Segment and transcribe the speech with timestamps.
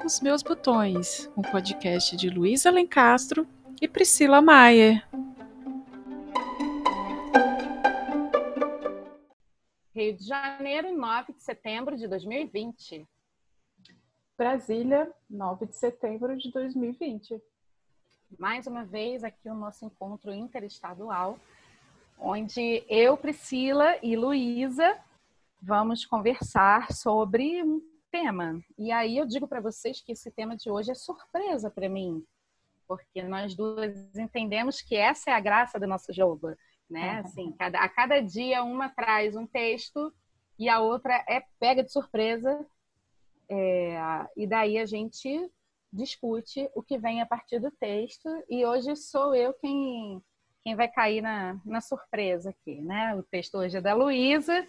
[0.00, 3.46] com os meus botões, um podcast de Luísa Lencastro
[3.82, 5.06] e Priscila Maier.
[9.94, 13.06] Rio de Janeiro, 9 de setembro de 2020.
[14.38, 17.38] Brasília, 9 de setembro de 2020.
[18.38, 21.38] Mais uma vez aqui o nosso encontro interestadual,
[22.18, 24.98] onde eu, Priscila e Luísa
[25.60, 28.60] vamos conversar sobre um tema.
[28.78, 32.24] E aí eu digo para vocês que esse tema de hoje é surpresa para mim,
[32.86, 36.54] porque nós duas entendemos que essa é a graça do nosso jogo,
[36.88, 37.20] né?
[37.20, 40.12] Assim, cada, a cada dia uma traz um texto
[40.58, 42.66] e a outra é pega de surpresa.
[43.48, 43.98] É,
[44.36, 45.50] e daí a gente
[45.92, 48.28] discute o que vem a partir do texto.
[48.48, 50.22] E hoje sou eu quem,
[50.62, 53.14] quem vai cair na, na surpresa aqui, né?
[53.14, 54.66] O texto hoje é da Luísa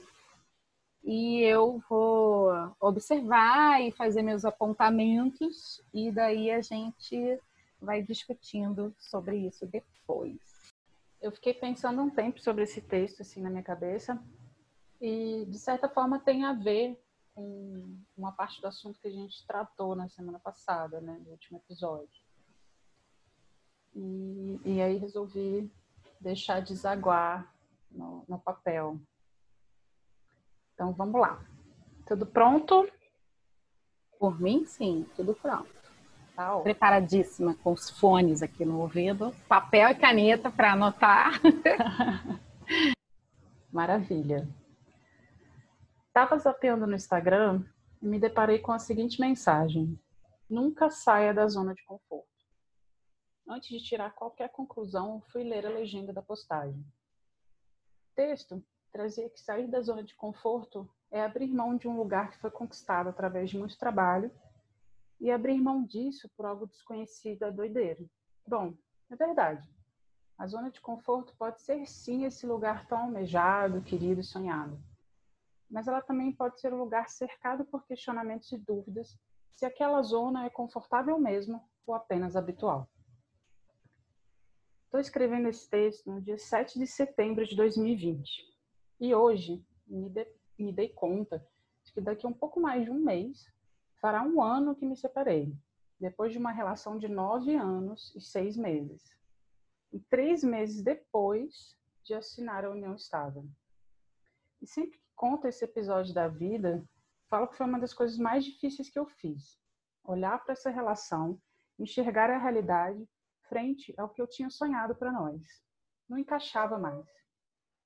[1.03, 7.39] e eu vou observar e fazer meus apontamentos e daí a gente
[7.81, 10.39] vai discutindo sobre isso depois.
[11.19, 14.21] Eu fiquei pensando um tempo sobre esse texto assim na minha cabeça
[14.99, 16.99] e de certa forma tem a ver
[17.33, 21.57] com uma parte do assunto que a gente tratou na semana passada, né, no último
[21.57, 22.21] episódio.
[23.95, 25.71] E, e aí resolvi
[26.19, 27.53] deixar desaguar
[27.89, 28.99] no, no papel
[30.81, 31.39] então vamos lá.
[32.07, 32.91] Tudo pronto?
[34.19, 35.69] Por mim, sim, tudo pronto.
[36.35, 41.39] Tá Preparadíssima com os fones aqui no ouvido, papel e caneta para anotar.
[43.71, 44.49] Maravilha.
[46.07, 47.63] Estava zapeando no Instagram
[48.01, 49.99] e me deparei com a seguinte mensagem:
[50.49, 52.25] Nunca saia da zona de conforto.
[53.47, 56.83] Antes de tirar qualquer conclusão, fui ler a legenda da postagem.
[58.15, 62.37] Texto trazia que sair da zona de conforto é abrir mão de um lugar que
[62.37, 64.31] foi conquistado através de muito trabalho
[65.19, 68.09] e abrir mão disso por algo desconhecido é doideiro.
[68.47, 68.73] Bom,
[69.09, 69.69] é verdade.
[70.37, 74.81] A zona de conforto pode ser sim esse lugar tão almejado, querido e sonhado.
[75.69, 79.17] Mas ela também pode ser um lugar cercado por questionamentos e dúvidas
[79.51, 82.89] se aquela zona é confortável mesmo ou apenas habitual.
[84.85, 88.50] Estou escrevendo esse texto no dia 7 de setembro de 2020.
[89.01, 90.27] E hoje me, de,
[90.59, 91.43] me dei conta
[91.83, 93.51] de que daqui a um pouco mais de um mês
[93.99, 95.57] fará um ano que me separei,
[95.99, 99.03] depois de uma relação de nove anos e seis meses.
[99.91, 103.49] E três meses depois de assinar a união estável.
[104.61, 106.87] E sempre que conto esse episódio da vida,
[107.27, 109.59] falo que foi uma das coisas mais difíceis que eu fiz.
[110.03, 111.41] Olhar para essa relação,
[111.79, 113.03] enxergar a realidade
[113.49, 115.41] frente ao que eu tinha sonhado para nós.
[116.07, 117.20] Não encaixava mais.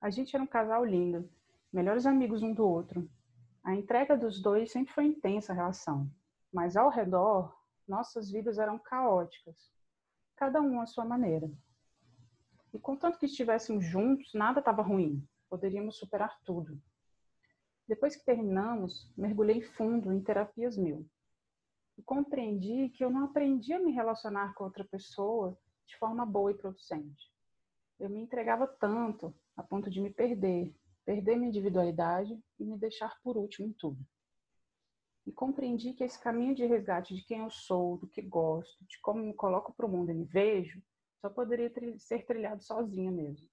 [0.05, 1.27] A gente era um casal lindo,
[1.73, 3.09] melhores amigos um do outro.
[3.63, 6.07] A entrega dos dois sempre foi intensa a relação,
[6.53, 9.73] mas ao redor, nossas vidas eram caóticas,
[10.35, 11.51] cada um à sua maneira.
[12.71, 16.79] E contanto que estivéssemos juntos, nada estava ruim, poderíamos superar tudo.
[17.87, 21.09] Depois que terminamos, mergulhei fundo em terapias mil.
[21.97, 26.51] E compreendi que eu não aprendi a me relacionar com outra pessoa de forma boa
[26.51, 27.33] e producente.
[27.99, 33.19] Eu me entregava tanto, a ponto de me perder, perder minha individualidade e me deixar
[33.21, 34.05] por último em tudo.
[35.25, 38.99] E compreendi que esse caminho de resgate de quem eu sou, do que gosto, de
[39.01, 40.81] como me coloco para o mundo e me vejo,
[41.19, 43.49] só poderia ser trilhado sozinha mesmo.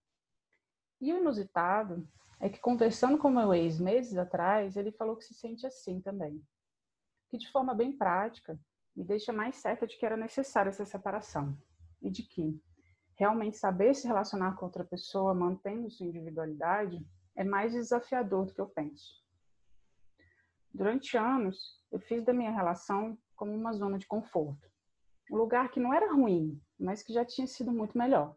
[1.01, 2.07] E o inusitado
[2.39, 6.43] é que, conversando com meu ex meses atrás, ele falou que se sente assim também.
[7.29, 8.61] Que, de forma bem prática,
[8.95, 11.57] me deixa mais certa de que era necessária essa separação.
[12.03, 12.61] E de que,
[13.23, 17.07] realmente saber se relacionar com outra pessoa, mantendo sua individualidade,
[17.37, 19.23] é mais desafiador do que eu penso.
[20.75, 24.69] Durante anos, eu fiz da minha relação como uma zona de conforto.
[25.31, 28.37] Um lugar que não era ruim, mas que já tinha sido muito melhor.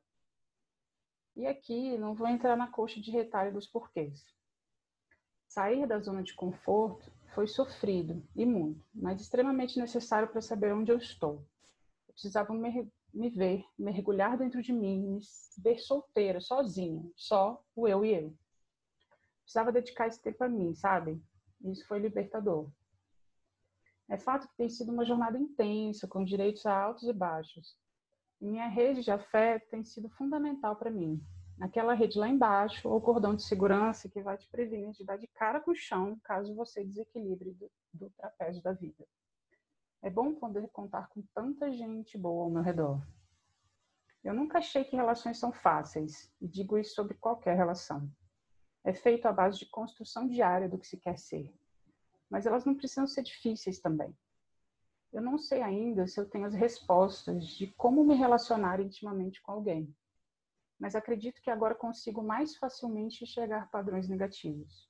[1.35, 4.23] E aqui não vou entrar na coxa de retalho dos porquês.
[5.47, 10.91] Sair da zona de conforto foi sofrido e muito, mas extremamente necessário para saber onde
[10.91, 11.43] eu estou.
[12.07, 12.53] Eu precisava
[13.15, 15.19] me ver, mergulhar dentro de mim, me
[15.57, 18.35] ver solteira, sozinha, só o eu e eu.
[19.43, 21.21] Precisava dedicar esse tempo a mim, sabe?
[21.63, 22.69] Isso foi libertador.
[24.09, 27.77] É fato que tem sido uma jornada intensa, com direitos a altos e baixos.
[28.39, 31.23] Minha rede de afeto tem sido fundamental para mim.
[31.57, 35.27] Naquela rede lá embaixo, ou cordão de segurança que vai te prevenir de dar de
[35.27, 39.07] cara com o chão caso você desequilibre do, do trapézio da vida.
[40.05, 43.03] É bom poder contar com tanta gente boa ao meu redor.
[44.23, 48.07] Eu nunca achei que relações são fáceis, e digo isso sobre qualquer relação.
[48.83, 51.51] É feito à base de construção diária do que se quer ser.
[52.29, 54.15] Mas elas não precisam ser difíceis também.
[55.11, 59.53] Eu não sei ainda se eu tenho as respostas de como me relacionar intimamente com
[59.53, 59.91] alguém,
[60.79, 64.87] mas acredito que agora consigo mais facilmente enxergar padrões negativos.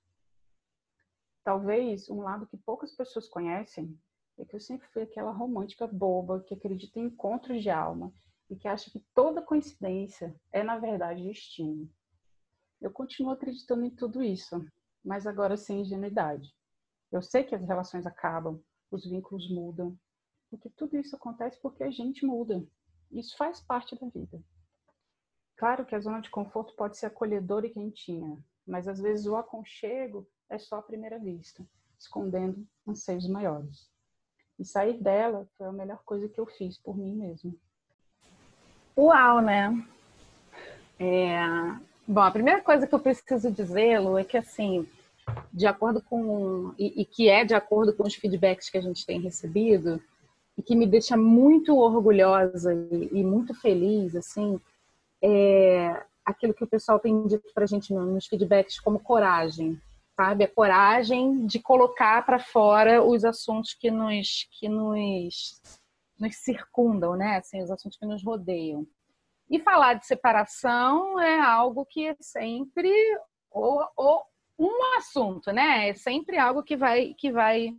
[1.41, 3.97] Talvez um lado que poucas pessoas conhecem
[4.37, 8.13] é que eu sempre fui aquela romântica boba que acredita em encontros de alma
[8.49, 11.89] e que acha que toda coincidência é, na verdade, destino.
[12.81, 14.63] Eu continuo acreditando em tudo isso,
[15.03, 16.53] mas agora sem ingenuidade.
[17.11, 18.61] Eu sei que as relações acabam,
[18.91, 19.97] os vínculos mudam,
[20.51, 22.65] e que tudo isso acontece porque a gente muda.
[23.11, 24.43] Isso faz parte da vida.
[25.55, 29.37] Claro que a zona de conforto pode ser acolhedora e quentinha, mas às vezes o
[29.37, 31.65] aconchego é só a primeira vista,
[31.97, 33.89] escondendo anseios maiores.
[34.57, 37.53] E sair dela foi a melhor coisa que eu fiz por mim mesma.
[38.97, 39.85] Uau, né?
[40.99, 41.37] É...
[42.07, 44.87] Bom, a primeira coisa que eu preciso dizer, Lu, é que assim,
[45.51, 49.05] de acordo com e, e, que é de acordo com os feedbacks que a gente
[49.05, 50.01] tem recebido
[50.57, 54.59] e que me deixa muito orgulhosa e, e muito feliz, assim,
[55.21, 59.79] é aquilo que o pessoal tem dito para a gente nos feedbacks como coragem,
[60.15, 60.43] sabe?
[60.45, 65.61] A coragem de colocar para fora os assuntos que nos que nos
[66.17, 67.37] nos circundam, né?
[67.37, 68.87] Assim, os assuntos que nos rodeiam.
[69.49, 72.91] E falar de separação é algo que é sempre
[73.51, 74.23] ou, ou
[74.57, 75.89] um assunto, né?
[75.89, 77.75] É sempre algo que vai que vai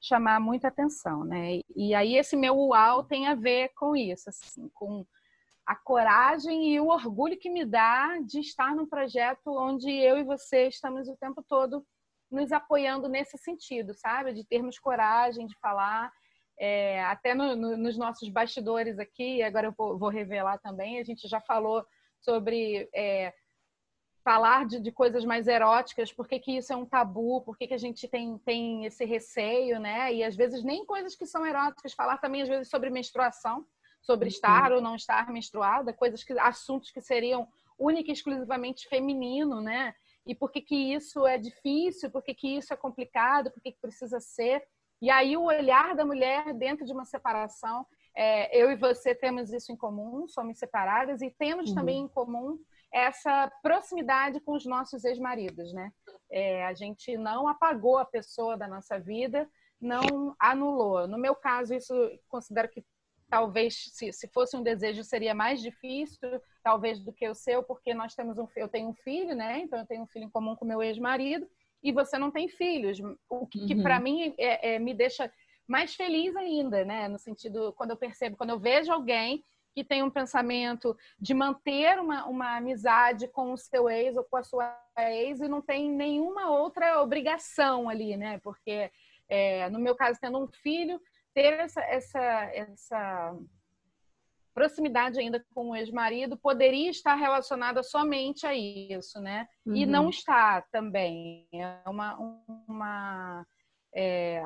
[0.00, 1.60] chamar muita atenção, né?
[1.76, 5.06] E aí esse meu uau tem a ver com isso, assim, com
[5.72, 10.22] a coragem e o orgulho que me dá de estar num projeto onde eu e
[10.22, 11.82] você estamos o tempo todo
[12.30, 14.34] nos apoiando nesse sentido, sabe?
[14.34, 16.12] De termos coragem de falar.
[16.58, 21.26] É, até no, no, nos nossos bastidores aqui, agora eu vou, revelar também, a gente
[21.26, 21.82] já falou
[22.20, 23.32] sobre é,
[24.22, 27.66] falar de, de, coisas mais eróticas, por que, que isso é um tabu, por que,
[27.66, 30.12] que a gente tem, tem esse receio, né?
[30.12, 33.66] E às vezes nem coisas que são eróticas, falar também às vezes sobre menstruação,
[34.02, 34.32] sobre uhum.
[34.32, 39.94] estar ou não estar menstruada, coisas que assuntos que seriam única e exclusivamente feminino, né?
[40.26, 43.72] E por que que isso é difícil, por que que isso é complicado, por que
[43.72, 44.62] que precisa ser.
[45.00, 47.84] E aí o olhar da mulher dentro de uma separação,
[48.14, 51.74] é, eu e você temos isso em comum, somos separadas e temos uhum.
[51.74, 52.58] também em comum
[52.92, 55.90] essa proximidade com os nossos ex-maridos, né?
[56.30, 59.48] É, a gente não apagou a pessoa da nossa vida,
[59.80, 61.08] não anulou.
[61.08, 61.94] No meu caso, isso
[62.28, 62.84] considero que
[63.32, 67.94] talvez se, se fosse um desejo seria mais difícil, talvez do que o seu, porque
[67.94, 69.60] nós temos um eu tenho um filho, né?
[69.60, 71.48] Então eu tenho um filho em comum com meu ex-marido
[71.82, 73.00] e você não tem filhos,
[73.30, 73.66] o que, uhum.
[73.66, 75.32] que para mim é, é, me deixa
[75.66, 77.08] mais feliz ainda, né?
[77.08, 79.42] No sentido quando eu percebo, quando eu vejo alguém
[79.74, 84.36] que tem um pensamento de manter uma, uma amizade com o seu ex ou com
[84.36, 88.38] a sua ex e não tem nenhuma outra obrigação ali, né?
[88.40, 88.90] Porque
[89.26, 91.00] é, no meu caso, tendo um filho,
[91.34, 92.20] ter essa, essa,
[92.54, 93.36] essa
[94.54, 99.48] proximidade ainda com o ex-marido poderia estar relacionada somente a isso, né?
[99.64, 99.74] Uhum.
[99.74, 101.48] E não está também.
[101.52, 102.16] É uma,
[102.68, 103.46] uma
[103.94, 104.42] é,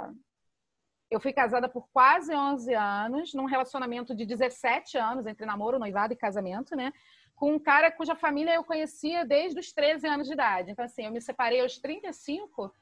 [1.11, 6.12] eu fui casada por quase 11 anos, num relacionamento de 17 anos, entre namoro, noivado
[6.12, 6.93] e casamento, né?
[7.35, 10.71] Com um cara cuja família eu conhecia desde os 13 anos de idade.
[10.73, 12.73] Então, assim, eu me separei aos 35,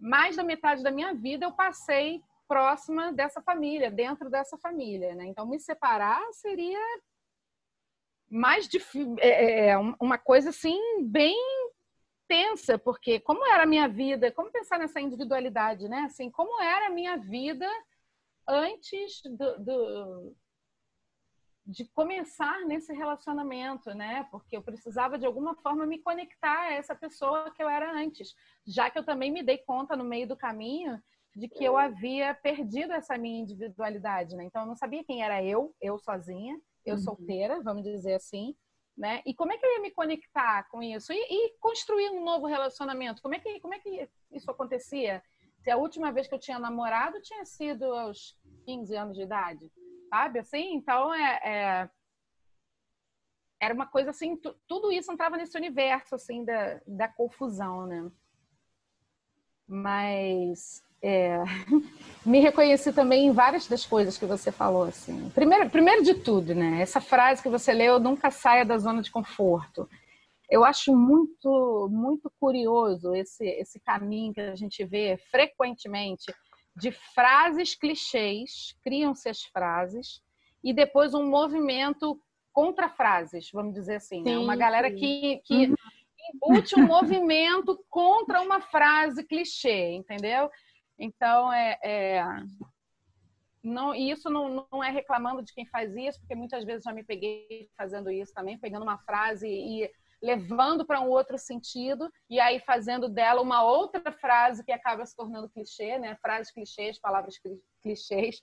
[0.00, 2.22] mais da metade da minha vida eu passei
[2.54, 5.26] próxima dessa família, dentro dessa família, né?
[5.26, 6.78] Então, me separar seria
[8.30, 11.36] mais difícil, é, é, uma coisa assim, bem
[12.28, 16.02] tensa, porque como era a minha vida, como pensar nessa individualidade, né?
[16.06, 17.68] Assim, como era a minha vida
[18.46, 20.36] antes do, do,
[21.66, 24.28] de começar nesse relacionamento, né?
[24.30, 28.32] Porque eu precisava de alguma forma me conectar a essa pessoa que eu era antes,
[28.64, 31.02] já que eu também me dei conta no meio do caminho
[31.34, 34.44] de que eu havia perdido essa minha individualidade, né?
[34.44, 37.00] Então eu não sabia quem era eu, eu sozinha, eu uhum.
[37.00, 38.54] solteira, vamos dizer assim,
[38.96, 39.20] né?
[39.26, 41.12] E como é que eu ia me conectar com isso?
[41.12, 43.20] E, e, construir um novo relacionamento?
[43.20, 45.22] Como é, que, como é que isso acontecia?
[45.58, 49.72] Se a última vez que eu tinha namorado tinha sido aos 15 anos de idade,
[50.08, 50.38] sabe?
[50.38, 51.90] Assim, então é, é
[53.60, 54.38] era uma coisa assim,
[54.68, 58.10] tudo isso entrava nesse universo assim da, da confusão, né?
[59.66, 61.44] Mas é,
[62.24, 64.84] me reconheci também em várias das coisas que você falou.
[64.84, 65.28] Assim.
[65.34, 66.80] Primeiro, primeiro de tudo, né?
[66.80, 69.86] Essa frase que você leu, nunca saia da zona de conforto.
[70.48, 76.34] Eu acho muito, muito curioso esse, esse caminho que a gente vê frequentemente
[76.74, 80.22] de frases clichês, criam-se as frases,
[80.62, 82.18] e depois um movimento
[82.52, 84.22] contra frases, vamos dizer assim.
[84.22, 84.38] Né?
[84.38, 85.74] Uma galera que, que uhum.
[86.34, 90.50] embute um movimento contra uma frase clichê, entendeu?
[90.98, 92.24] Então, é, é,
[93.62, 96.92] não, e isso não, não é reclamando de quem faz isso, porque muitas vezes já
[96.92, 99.90] me peguei fazendo isso também, pegando uma frase e
[100.22, 105.14] levando para um outro sentido e aí fazendo dela uma outra frase que acaba se
[105.14, 106.16] tornando clichê, né?
[106.16, 107.34] Frases clichês, palavras
[107.82, 108.40] clichês.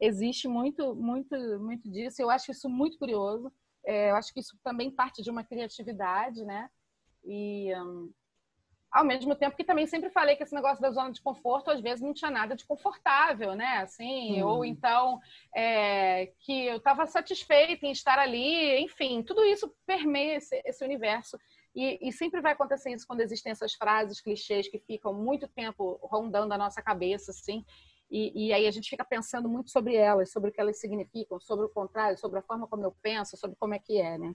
[0.00, 2.20] Existe muito, muito, muito disso.
[2.20, 3.52] Eu acho isso muito curioso.
[3.84, 6.68] É, eu acho que isso também parte de uma criatividade, né?
[7.24, 8.12] E um,
[8.90, 11.80] ao mesmo tempo que também sempre falei que esse negócio da zona de conforto às
[11.80, 13.78] vezes não tinha nada de confortável, né?
[13.78, 14.46] Assim, hum.
[14.46, 15.20] ou então
[15.54, 21.38] é, que eu estava satisfeita em estar ali, enfim, tudo isso permeia esse, esse universo.
[21.74, 26.00] E, e, sempre vai acontecer isso quando existem essas frases clichês que ficam muito tempo
[26.02, 27.64] rondando a nossa cabeça, assim.
[28.10, 31.38] E, e, aí a gente fica pensando muito sobre elas, sobre o que elas significam,
[31.38, 34.34] sobre o contrário, sobre a forma como eu penso, sobre como é que é, né?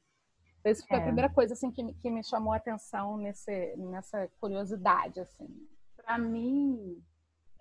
[0.65, 0.99] Então, isso foi é.
[0.99, 5.47] a primeira coisa assim que, que me chamou a atenção nesse, nessa curiosidade, assim.
[5.95, 6.99] Para mim,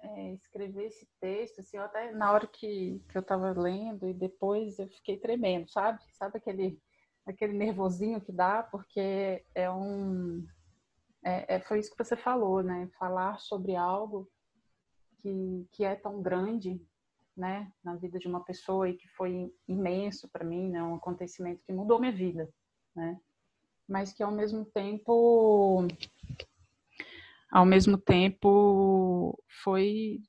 [0.00, 4.14] é, escrever esse texto, assim, eu até na hora que, que eu estava lendo e
[4.14, 6.02] depois eu fiquei tremendo, sabe?
[6.12, 6.80] Sabe aquele
[7.26, 10.42] aquele nervosinho que dá, porque é um
[11.23, 12.88] é, é, foi isso que você falou, né?
[12.99, 14.26] Falar sobre algo
[15.20, 16.80] que, que é tão grande,
[17.37, 20.82] né, na vida de uma pessoa e que foi imenso para mim, né?
[20.82, 22.49] Um acontecimento que mudou minha vida
[22.94, 23.18] né?
[23.88, 25.86] Mas que ao mesmo tempo
[27.50, 30.20] ao mesmo tempo foi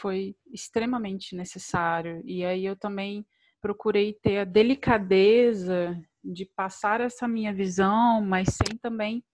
[0.00, 2.22] foi extremamente necessário.
[2.24, 3.26] E aí eu também
[3.60, 9.24] procurei ter a delicadeza de passar essa minha visão, mas sem também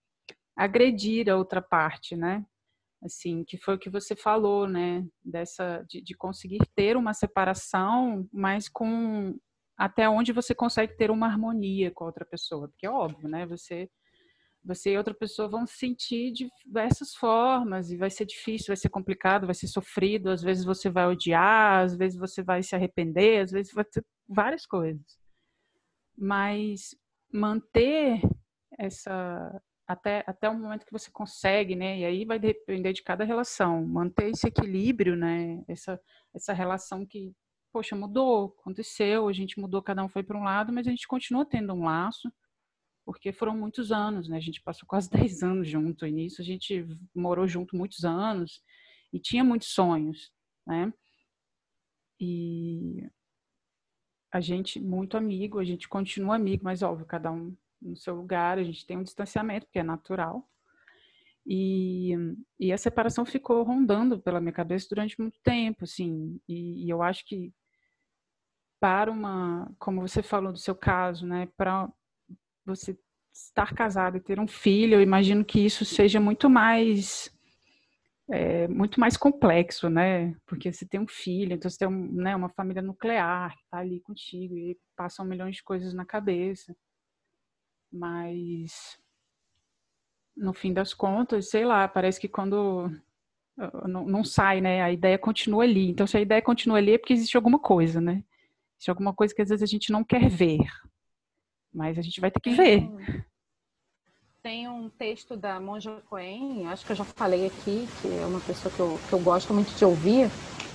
[0.57, 2.45] agredir a outra parte, né?
[3.03, 5.05] Assim, que foi o que você falou, né?
[5.25, 9.37] Dessa de, de conseguir ter uma separação, mas com
[9.83, 13.45] até onde você consegue ter uma harmonia com a outra pessoa, porque é óbvio, né?
[13.47, 13.91] Você
[14.65, 18.91] você e outra pessoa vão sentir de diversas formas e vai ser difícil, vai ser
[18.91, 23.43] complicado, vai ser sofrido, às vezes você vai odiar, às vezes você vai se arrepender,
[23.43, 25.19] às vezes vai ter várias coisas.
[26.17, 26.95] Mas
[27.33, 28.21] manter
[28.79, 31.99] essa até até o momento que você consegue, né?
[31.99, 35.61] E aí vai depender de cada relação, manter esse equilíbrio, né?
[35.67, 36.01] Essa
[36.33, 37.35] essa relação que
[37.73, 41.09] poxa, mudou, aconteceu, a gente mudou, cada um foi para um lado, mas a gente
[41.09, 42.31] continua tendo um laço,
[43.05, 44.37] porque foram muitos anos, né?
[44.37, 48.63] A gente passou quase 10 anos junto, e nisso a gente morou junto muitos anos
[49.13, 50.33] e tinha muitos sonhos,
[50.67, 50.93] né?
[52.21, 53.09] E
[54.33, 58.59] a gente muito amigo, a gente continua amigo, mas óbvio, cada um no seu lugar,
[58.59, 60.49] a gente tem um distanciamento, que é natural.
[61.45, 62.15] E,
[62.59, 67.03] e a separação ficou rondando pela minha cabeça durante muito tempo, assim, e, e eu
[67.03, 67.53] acho que
[68.83, 71.89] para uma, como você falou do seu caso, né, para
[72.67, 72.99] você
[73.33, 77.33] estar casado e ter um filho, eu imagino que isso seja muito mais
[78.29, 80.35] é, muito mais complexo, né?
[80.47, 83.79] Porque você tem um filho, então você tem um, né, uma família nuclear que está
[83.79, 86.75] ali contigo e passam milhões de coisas na cabeça.
[87.93, 88.99] Mas
[90.37, 92.91] no fim das contas, sei lá, parece que quando
[93.87, 94.83] não, não sai, né?
[94.83, 95.89] A ideia continua ali.
[95.89, 98.25] Então, se a ideia continua ali é porque existe alguma coisa, né?
[98.83, 100.59] Existe alguma coisa que às vezes a gente não quer ver,
[101.73, 102.91] mas a gente vai ter que ver.
[104.43, 108.41] Tem um texto da Monja Coen, acho que eu já falei aqui, que é uma
[108.41, 110.29] pessoa que eu, que eu gosto muito de ouvir,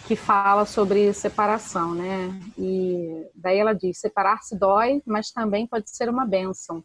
[0.08, 2.30] que fala sobre separação, né?
[2.58, 6.82] E daí ela diz: separar-se dói, mas também pode ser uma bênção.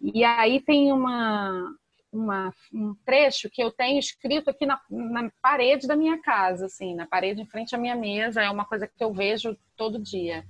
[0.00, 1.76] E aí tem uma,
[2.12, 6.94] uma, um trecho que eu tenho escrito aqui na, na, parede da minha casa, assim,
[6.94, 10.44] na parede em frente à minha mesa, é uma coisa que eu vejo todo dia.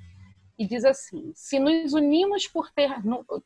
[0.58, 2.90] E diz assim: se nos unimos por ter.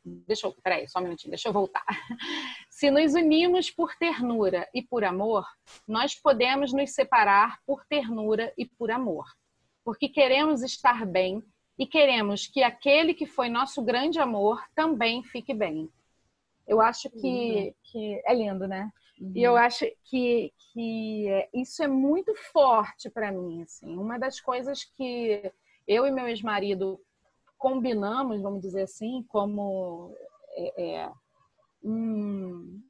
[0.03, 0.55] Deixa eu.
[0.63, 1.85] Peraí, só um minutinho, deixa eu voltar.
[2.71, 5.45] Se nos unimos por ternura e por amor,
[5.87, 9.25] nós podemos nos separar por ternura e por amor.
[9.85, 11.43] Porque queremos estar bem
[11.77, 15.89] e queremos que aquele que foi nosso grande amor também fique bem.
[16.67, 18.91] Eu acho que, que é lindo, né?
[19.19, 19.31] Uhum.
[19.35, 23.63] E eu acho que, que isso é muito forte para mim.
[23.63, 23.97] Assim.
[23.97, 25.51] Uma das coisas que
[25.87, 26.99] eu e meu ex-marido
[27.57, 30.13] combinamos, vamos dizer assim, como
[30.51, 31.11] é, é,
[31.83, 32.81] um,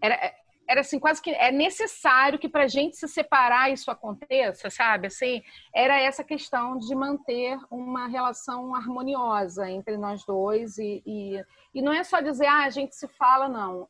[0.00, 0.34] era,
[0.68, 5.06] era assim, quase que é necessário que para a gente se separar isso aconteça, sabe?
[5.06, 5.42] Assim,
[5.74, 11.42] era essa questão de manter uma relação harmoniosa entre nós dois e, e,
[11.74, 13.88] e não é só dizer, ah, a gente se fala, não.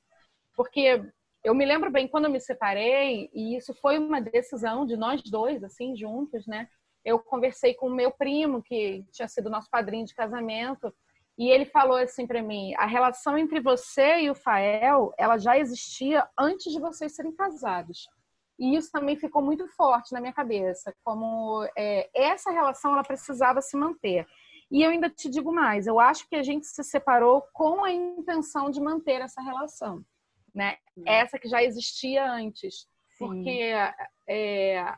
[0.55, 1.03] Porque
[1.43, 5.21] eu me lembro bem quando eu me separei, e isso foi uma decisão de nós
[5.23, 6.69] dois, assim, juntos, né?
[7.05, 10.95] Eu conversei com o meu primo, que tinha sido nosso padrinho de casamento,
[11.39, 15.57] e ele falou assim para mim: a relação entre você e o Fael, ela já
[15.57, 18.09] existia antes de vocês serem casados.
[18.59, 23.63] E isso também ficou muito forte na minha cabeça, como é, essa relação ela precisava
[23.63, 24.27] se manter.
[24.69, 27.93] E eu ainda te digo mais, eu acho que a gente se separou com a
[27.93, 30.05] intenção de manter essa relação,
[30.53, 30.77] né?
[31.07, 33.27] Essa que já existia antes, Sim.
[33.27, 33.73] porque
[34.29, 34.93] é,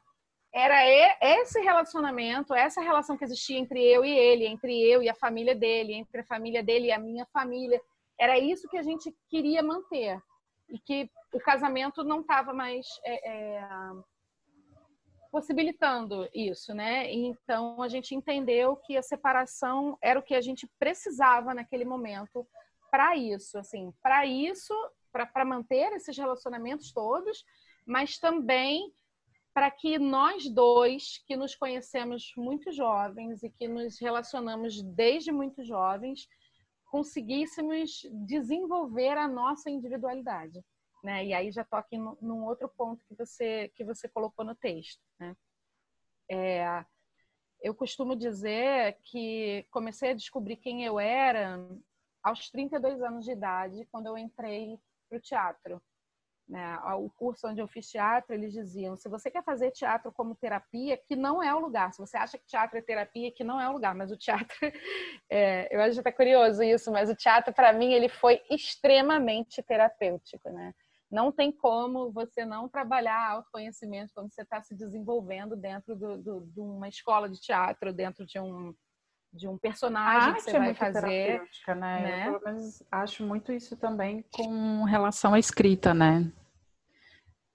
[0.52, 0.85] era
[1.21, 5.54] esse relacionamento, essa relação que existia entre eu e ele, entre eu e a família
[5.54, 7.80] dele, entre a família dele e a minha família,
[8.19, 10.21] era isso que a gente queria manter.
[10.69, 13.69] E que o casamento não estava mais é, é,
[15.30, 17.12] possibilitando isso, né?
[17.12, 22.47] Então a gente entendeu que a separação era o que a gente precisava naquele momento
[22.90, 24.75] para isso, assim, para isso,
[25.12, 27.45] para manter esses relacionamentos todos,
[27.87, 28.92] mas também
[29.52, 35.64] para que nós dois, que nos conhecemos muito jovens e que nos relacionamos desde muito
[35.64, 36.28] jovens,
[36.87, 40.61] conseguíssemos desenvolver a nossa individualidade.
[41.02, 41.26] Né?
[41.26, 45.00] E aí já toque num outro ponto que você que você colocou no texto.
[45.19, 45.37] Né?
[46.30, 46.85] É,
[47.62, 51.59] eu costumo dizer que comecei a descobrir quem eu era
[52.23, 54.78] aos 32 anos de idade, quando eu entrei
[55.09, 55.83] para o teatro.
[56.50, 56.76] Né?
[56.97, 60.97] O curso onde eu fiz teatro, eles diziam: se você quer fazer teatro como terapia,
[60.97, 61.92] que não é o lugar.
[61.92, 63.95] Se você acha que teatro é terapia, que não é o lugar.
[63.95, 64.57] Mas o teatro,
[65.30, 70.50] é, eu acho até curioso isso, mas o teatro, para mim, ele foi extremamente terapêutico.
[70.50, 70.75] Né?
[71.11, 76.40] não tem como você não trabalhar autoconhecimento quando você está se desenvolvendo dentro do, do,
[76.47, 78.73] de uma escola de teatro, dentro de um,
[79.33, 81.42] de um personagem que você é vai fazer.
[81.66, 81.75] Né?
[81.75, 82.28] né?
[82.28, 86.30] Eu, pelo menos, acho muito isso também com relação à escrita, né?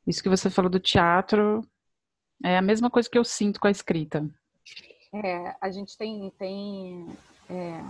[0.06, 1.62] Isso que você falou do teatro
[2.44, 4.28] é a mesma coisa que eu sinto com a escrita.
[5.14, 7.08] É, a gente tem, tem
[7.50, 7.82] é,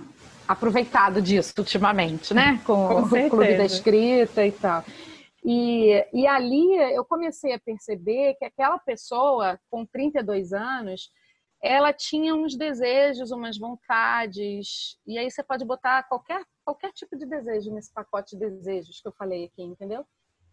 [0.47, 2.61] aproveitado disso ultimamente, né?
[2.65, 4.83] Com, com o Clube da Escrita e tal.
[5.43, 11.11] E, e ali eu comecei a perceber que aquela pessoa com 32 anos,
[11.61, 17.27] ela tinha uns desejos, umas vontades, e aí você pode botar qualquer, qualquer tipo de
[17.27, 20.03] desejo nesse pacote de desejos que eu falei aqui, entendeu?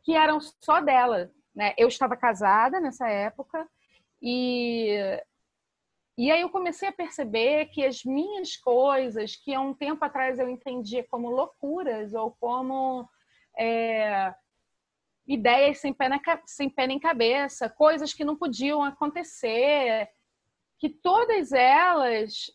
[0.03, 1.75] Que eram só dela, né?
[1.77, 3.69] Eu estava casada nessa época
[4.21, 5.21] e
[6.17, 10.39] e aí eu comecei a perceber que as minhas coisas, que há um tempo atrás
[10.39, 13.09] eu entendia como loucuras ou como
[13.59, 14.35] é,
[15.27, 20.09] ideias sem pé, na, sem pé nem cabeça, coisas que não podiam acontecer,
[20.79, 22.51] que todas elas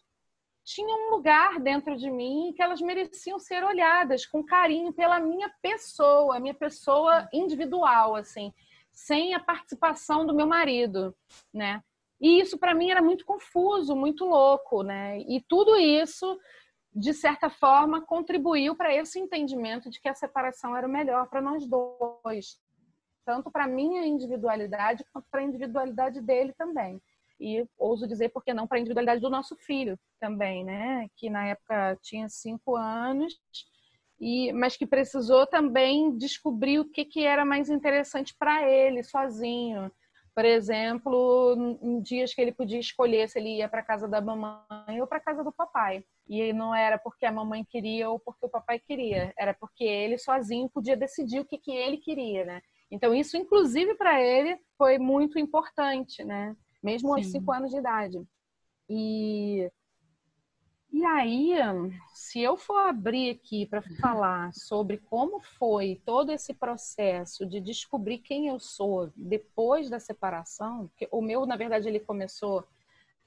[0.64, 5.50] tinham um lugar dentro de mim que elas mereciam ser olhadas com carinho pela minha
[5.62, 8.54] pessoa, minha pessoa individual, assim,
[8.98, 11.16] sem a participação do meu marido,
[11.54, 11.84] né?
[12.20, 15.20] E isso para mim era muito confuso, muito louco, né?
[15.20, 16.38] E tudo isso
[16.98, 21.40] de certa forma, contribuiu para esse entendimento de que a separação era o melhor para
[21.40, 22.60] nós dois,
[23.24, 27.00] tanto para minha individualidade quanto para a individualidade dele também.
[27.40, 31.08] E ouso dizer, por que não, para a individualidade do nosso filho também, né?
[31.16, 33.40] Que na época tinha cinco anos,
[34.20, 39.92] e, mas que precisou também descobrir o que, que era mais interessante para ele sozinho
[40.38, 45.02] por exemplo, em dias que ele podia escolher se ele ia para casa da mamãe
[45.02, 46.06] ou para casa do papai.
[46.30, 50.16] E não era porque a mamãe queria ou porque o papai queria, era porque ele
[50.20, 52.62] sozinho podia decidir o que, que ele queria, né?
[52.92, 56.56] Então isso, inclusive para ele, foi muito importante, né?
[56.84, 57.16] Mesmo Sim.
[57.16, 58.24] aos cinco anos de idade.
[58.88, 59.72] E
[60.92, 61.54] e aí,
[62.14, 68.20] se eu for abrir aqui para falar sobre como foi todo esse processo de descobrir
[68.20, 72.66] quem eu sou depois da separação, que o meu, na verdade, ele começou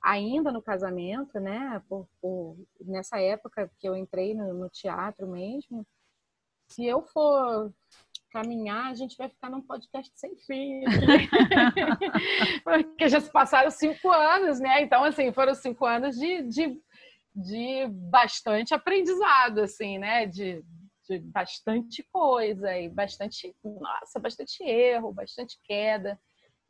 [0.02, 1.82] ainda no casamento, né?
[1.88, 5.86] Por, por, nessa época que eu entrei no, no teatro mesmo.
[6.68, 7.72] Se eu for
[8.30, 10.82] caminhar, a gente vai ficar num podcast sem fim.
[12.64, 14.82] Porque já se passaram cinco anos, né?
[14.82, 16.80] Então, assim, foram cinco anos de, de
[17.34, 20.26] de bastante aprendizado, assim, né?
[20.26, 20.64] De,
[21.08, 26.18] de bastante coisa e bastante, nossa, bastante erro, bastante queda.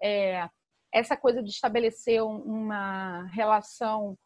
[0.02, 0.48] É,
[0.92, 4.16] essa coisa de estabelecer uma relação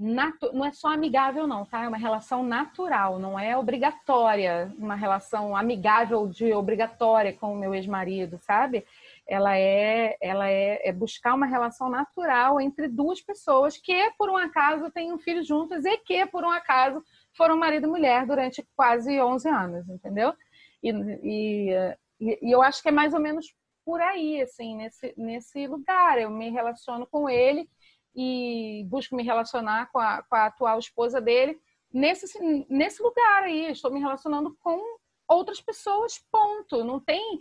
[0.00, 1.84] não é só amigável não, tá?
[1.84, 7.74] É uma relação natural, não é obrigatória, uma relação amigável de obrigatória com o meu
[7.74, 8.86] ex-marido, sabe?
[9.30, 14.36] Ela é ela é, é, buscar uma relação natural entre duas pessoas que por um
[14.36, 17.00] acaso têm um filho juntos e que por um acaso
[17.36, 20.34] foram marido e mulher durante quase 11 anos, entendeu?
[20.82, 20.90] E,
[21.22, 26.18] e, e eu acho que é mais ou menos por aí, assim, nesse, nesse lugar.
[26.20, 27.68] Eu me relaciono com ele
[28.14, 31.56] e busco me relacionar com a, com a atual esposa dele
[31.92, 32.36] nesse,
[32.68, 33.70] nesse lugar aí.
[33.70, 34.80] Estou me relacionando com
[35.28, 36.82] outras pessoas, ponto.
[36.82, 37.38] Não tem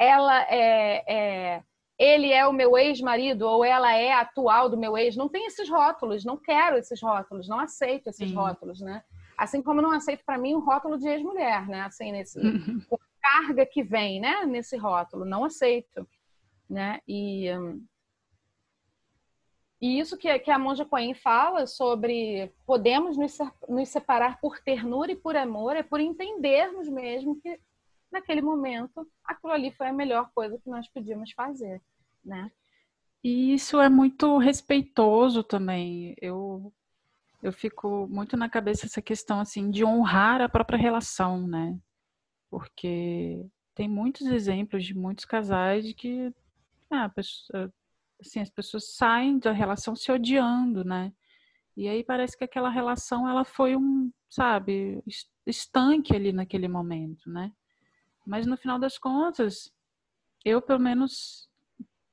[0.00, 1.62] ela é, é
[1.98, 5.14] ele é o meu ex-marido ou ela é atual do meu ex.
[5.16, 8.34] Não tem esses rótulos, não quero esses rótulos, não aceito esses Sim.
[8.34, 9.04] rótulos, né?
[9.36, 11.82] Assim como não aceito para mim o rótulo de ex-mulher, né?
[11.82, 12.80] Assim, nesse uhum.
[13.20, 14.46] carga que vem, né?
[14.46, 16.08] Nesse rótulo, não aceito,
[16.68, 17.00] né?
[17.06, 17.84] E um,
[19.80, 25.12] e isso que, que a Monja Coen fala sobre podemos nos, nos separar por ternura
[25.12, 27.58] e por amor, é por entendermos mesmo que
[28.10, 31.80] naquele momento aquilo ali foi a melhor coisa que nós podíamos fazer
[32.24, 32.50] né?
[33.22, 36.14] E isso é muito respeitoso também.
[36.20, 36.72] Eu
[37.42, 41.78] eu fico muito na cabeça essa questão assim de honrar a própria relação, né?
[42.50, 46.32] Porque tem muitos exemplos de muitos casais de que
[46.90, 47.72] ah, pessoa,
[48.20, 51.12] assim, as pessoas saem da relação se odiando, né?
[51.76, 55.02] E aí parece que aquela relação ela foi um, sabe,
[55.46, 57.52] estanque ali naquele momento, né?
[58.30, 59.72] Mas no final das contas,
[60.44, 61.48] eu pelo menos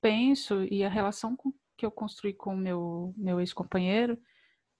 [0.01, 4.17] penso e a relação com, que eu construí com o meu, meu ex-companheiro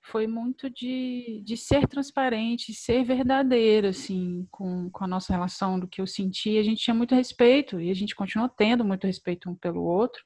[0.02, 5.88] foi muito de, de ser transparente, ser verdadeira, assim, com, com a nossa relação, do
[5.88, 6.58] que eu senti.
[6.58, 10.24] A gente tinha muito respeito e a gente continua tendo muito respeito um pelo outro,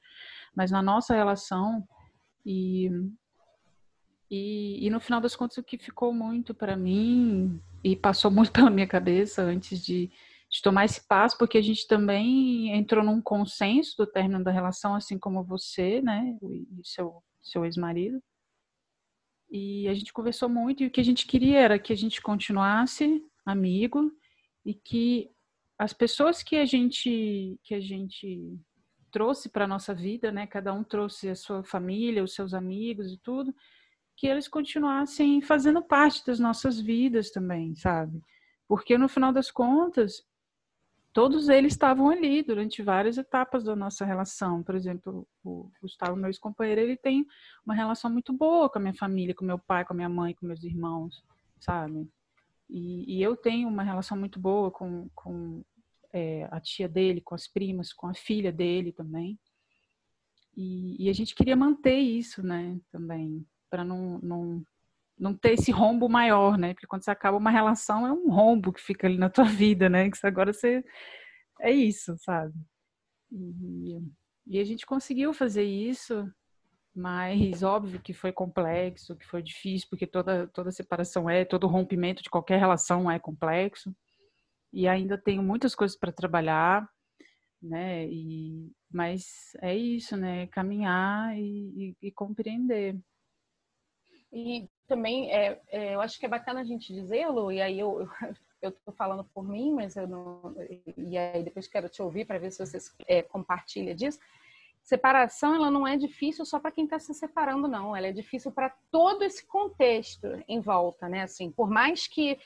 [0.56, 1.86] mas na nossa relação
[2.46, 2.90] e,
[4.30, 8.50] e, e no final das contas o que ficou muito para mim e passou muito
[8.52, 10.10] pela minha cabeça antes de,
[10.52, 14.94] de tomar esse passo, porque a gente também entrou num consenso do término da relação,
[14.94, 18.22] assim como você, né, e seu, seu ex-marido.
[19.50, 22.20] E a gente conversou muito e o que a gente queria era que a gente
[22.20, 24.12] continuasse amigo
[24.64, 25.30] e que
[25.78, 28.58] as pessoas que a gente que a gente
[29.10, 33.18] trouxe para nossa vida, né, cada um trouxe a sua família, os seus amigos e
[33.18, 33.54] tudo,
[34.16, 38.22] que eles continuassem fazendo parte das nossas vidas também, sabe?
[38.68, 40.24] Porque no final das contas,
[41.12, 44.62] todos eles estavam ali durante várias etapas da nossa relação.
[44.62, 47.26] Por exemplo, o Gustavo, meu ex-companheiro, ele tem
[47.64, 50.34] uma relação muito boa com a minha família, com meu pai, com a minha mãe,
[50.34, 51.22] com meus irmãos,
[51.60, 52.08] sabe?
[52.68, 55.62] E, e eu tenho uma relação muito boa com, com
[56.12, 59.38] é, a tia dele, com as primas, com a filha dele também.
[60.56, 64.66] E, e a gente queria manter isso, né, também, para não, não,
[65.22, 66.74] não ter esse rombo maior, né?
[66.74, 69.88] Porque quando você acaba uma relação, é um rombo que fica ali na tua vida,
[69.88, 70.10] né?
[70.10, 70.84] Que agora você.
[71.60, 72.52] É isso, sabe?
[73.30, 74.00] E,
[74.48, 76.28] e a gente conseguiu fazer isso,
[76.94, 82.20] mas óbvio que foi complexo, que foi difícil, porque toda, toda separação é, todo rompimento
[82.20, 83.94] de qualquer relação é complexo.
[84.72, 86.88] E ainda tenho muitas coisas para trabalhar,
[87.62, 88.08] né?
[88.08, 90.48] E, mas é isso, né?
[90.48, 92.98] Caminhar e, e, e compreender.
[94.32, 98.06] E também é, é, eu acho que é bacana a gente dizê-lo, e aí eu,
[98.60, 100.54] eu estou falando por mim, mas eu não.
[100.98, 104.18] E aí depois quero te ouvir para ver se você é, compartilha disso.
[104.82, 107.96] Separação, ela não é difícil só para quem está se separando, não.
[107.96, 111.22] Ela é difícil para todo esse contexto em volta, né?
[111.22, 112.38] Assim, por mais que,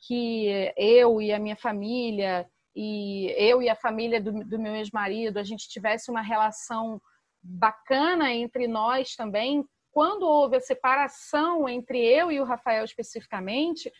[0.00, 5.38] que eu e a minha família e eu e a família do, do meu ex-marido,
[5.38, 7.00] a gente tivesse uma relação
[7.42, 9.64] bacana entre nós também,
[9.94, 13.92] quando houve a separação entre eu e o Rafael especificamente,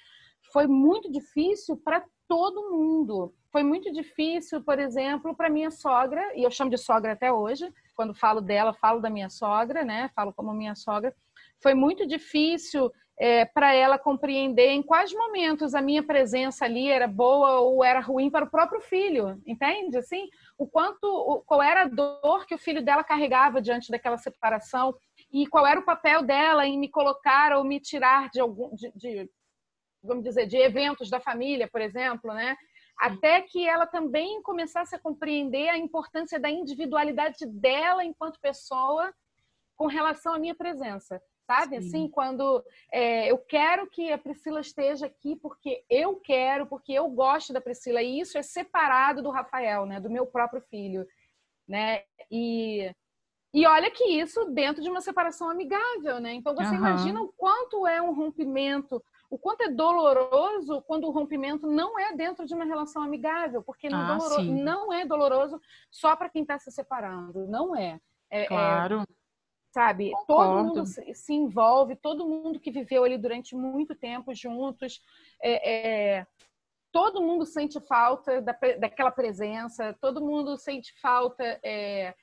[0.53, 3.33] foi muito difícil para todo mundo.
[3.53, 7.73] Foi muito difícil, por exemplo, para minha sogra, e eu chamo de sogra até hoje,
[7.95, 10.11] quando falo dela, falo da minha sogra, né?
[10.17, 11.15] Falo como minha sogra.
[11.63, 17.07] Foi muito difícil é, para ela compreender em quais momentos a minha presença ali era
[17.07, 19.97] boa ou era ruim para o próprio filho, entende?
[19.97, 20.29] Assim,
[20.59, 24.95] o quanto, qual era a dor que o filho dela carregava diante daquela separação,
[25.35, 28.93] e qual era o papel dela em me colocar ou me tirar de algum de,
[28.95, 29.29] de
[30.01, 32.57] vamos dizer de eventos da família por exemplo né?
[32.97, 39.13] Até que ela também começasse a compreender a importância da individualidade dela enquanto pessoa
[39.75, 41.81] com relação à minha presença sabe?
[41.81, 41.89] Sim.
[41.89, 47.09] assim quando é, eu quero que a Priscila esteja aqui porque eu quero porque eu
[47.09, 49.99] gosto da Priscila e isso é separado do Rafael né?
[49.99, 51.05] Do meu próprio filho
[51.67, 52.05] né?
[52.31, 52.95] E
[53.55, 56.35] e olha que isso dentro de uma separação amigável, né?
[56.35, 56.75] Então você uhum.
[56.75, 62.17] imagina o quanto é um rompimento, o quanto é doloroso quando o rompimento não é
[62.17, 64.43] dentro de uma relação amigável, porque não, ah, doloro...
[64.43, 68.01] não é doloroso só para quem está se separando, não é.
[68.29, 69.03] é, é claro.
[69.03, 69.07] É,
[69.71, 70.27] sabe, Concordo.
[70.27, 75.01] todo mundo se envolve, todo mundo que viveu ali durante muito tempo juntos,
[75.41, 76.27] é, é,
[76.91, 82.15] todo mundo sente falta da, daquela presença, todo mundo sente falta é,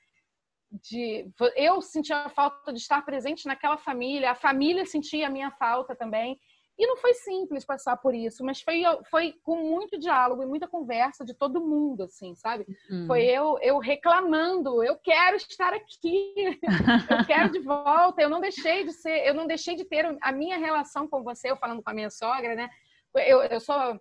[0.72, 5.52] de eu sentia a falta de estar presente naquela família, a família sentia a minha
[5.52, 6.40] falta também.
[6.80, 8.82] E não foi simples passar por isso, mas foi,
[9.12, 12.66] foi com muito diálogo e muita conversa de todo mundo, assim, sabe?
[12.90, 13.06] Hum.
[13.06, 16.60] Foi eu, eu reclamando, eu quero estar aqui,
[17.22, 20.32] eu quero de volta, eu não deixei de ser, eu não deixei de ter a
[20.32, 22.70] minha relação com você, eu falando com a minha sogra, né?
[23.14, 24.00] Eu, eu sou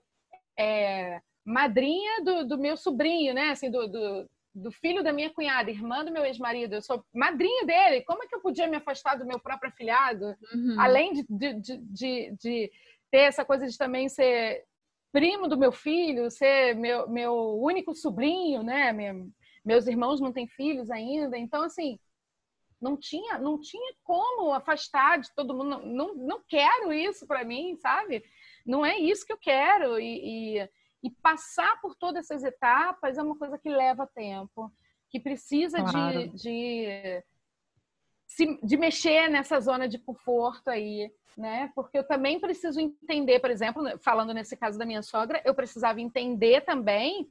[0.58, 3.50] é, madrinha do, do meu sobrinho, né?
[3.50, 7.64] Assim, do, do do filho da minha cunhada, irmã do meu ex-marido, eu sou madrinha
[7.64, 8.02] dele.
[8.02, 10.36] Como é que eu podia me afastar do meu próprio afilhado?
[10.52, 10.76] Uhum.
[10.78, 12.72] Além de, de, de, de,
[13.10, 14.64] ter essa coisa de também ser
[15.12, 18.92] primo do meu filho, ser meu, meu único sobrinho, né?
[19.64, 21.38] meus irmãos não têm filhos ainda.
[21.38, 21.98] Então, assim,
[22.80, 25.80] não tinha, não tinha como afastar de todo mundo.
[25.86, 28.24] Não, não quero isso para mim, sabe?
[28.66, 29.98] Não é isso que eu quero.
[29.98, 30.70] e, e
[31.02, 34.70] e passar por todas essas etapas é uma coisa que leva tempo,
[35.08, 36.28] que precisa claro.
[36.28, 37.22] de,
[38.28, 41.72] de, de mexer nessa zona de conforto aí, né?
[41.74, 46.00] Porque eu também preciso entender, por exemplo, falando nesse caso da minha sogra, eu precisava
[46.00, 47.30] entender também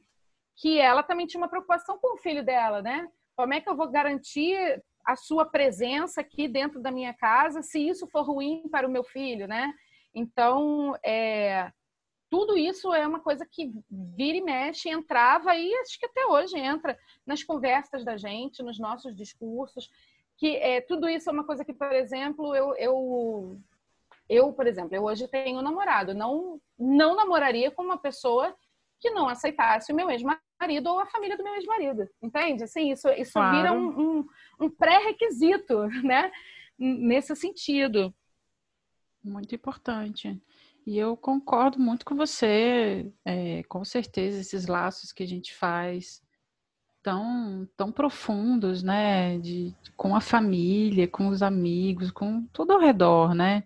[0.56, 3.08] que ela também tinha uma preocupação com o filho dela, né?
[3.36, 7.80] Como é que eu vou garantir a sua presença aqui dentro da minha casa se
[7.80, 9.74] isso for ruim para o meu filho, né?
[10.14, 11.72] Então, é,
[12.30, 16.58] tudo isso é uma coisa que vira e mexe, entrava e acho que até hoje
[16.58, 19.90] entra nas conversas da gente, nos nossos discursos,
[20.38, 23.60] que é, tudo isso é uma coisa que, por exemplo, eu, eu,
[24.30, 28.56] eu por exemplo, eu hoje tenho um namorado, não, não namoraria com uma pessoa
[29.00, 32.64] que não aceitasse o meu ex-marido ou a família do meu ex-marido, entende?
[32.64, 33.58] Assim, isso, isso claro.
[33.58, 34.28] vira um, um,
[34.60, 36.32] um pré-requisito, né?
[36.78, 38.14] Nesse sentido.
[39.24, 40.40] Muito importante.
[40.90, 46.20] E eu concordo muito com você, é, com certeza, esses laços que a gente faz
[47.04, 49.38] tão, tão profundos, né?
[49.38, 53.64] De, com a família, com os amigos, com tudo ao redor, né?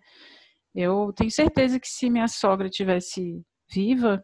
[0.75, 4.21] Eu tenho certeza que se minha sogra tivesse viva,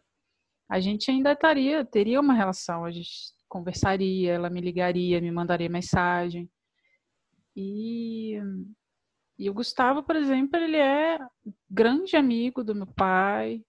[0.70, 3.10] a gente ainda estaria, teria uma relação, a gente
[3.48, 6.50] conversaria, ela me ligaria, me mandaria mensagem.
[7.56, 8.38] E
[9.40, 11.18] e o Gustavo, por exemplo, ele é
[11.70, 13.64] grande amigo do meu pai,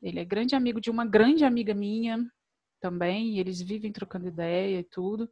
[0.00, 2.26] ele é grande amigo de uma grande amiga minha
[2.80, 5.30] também, e eles vivem trocando ideia e tudo.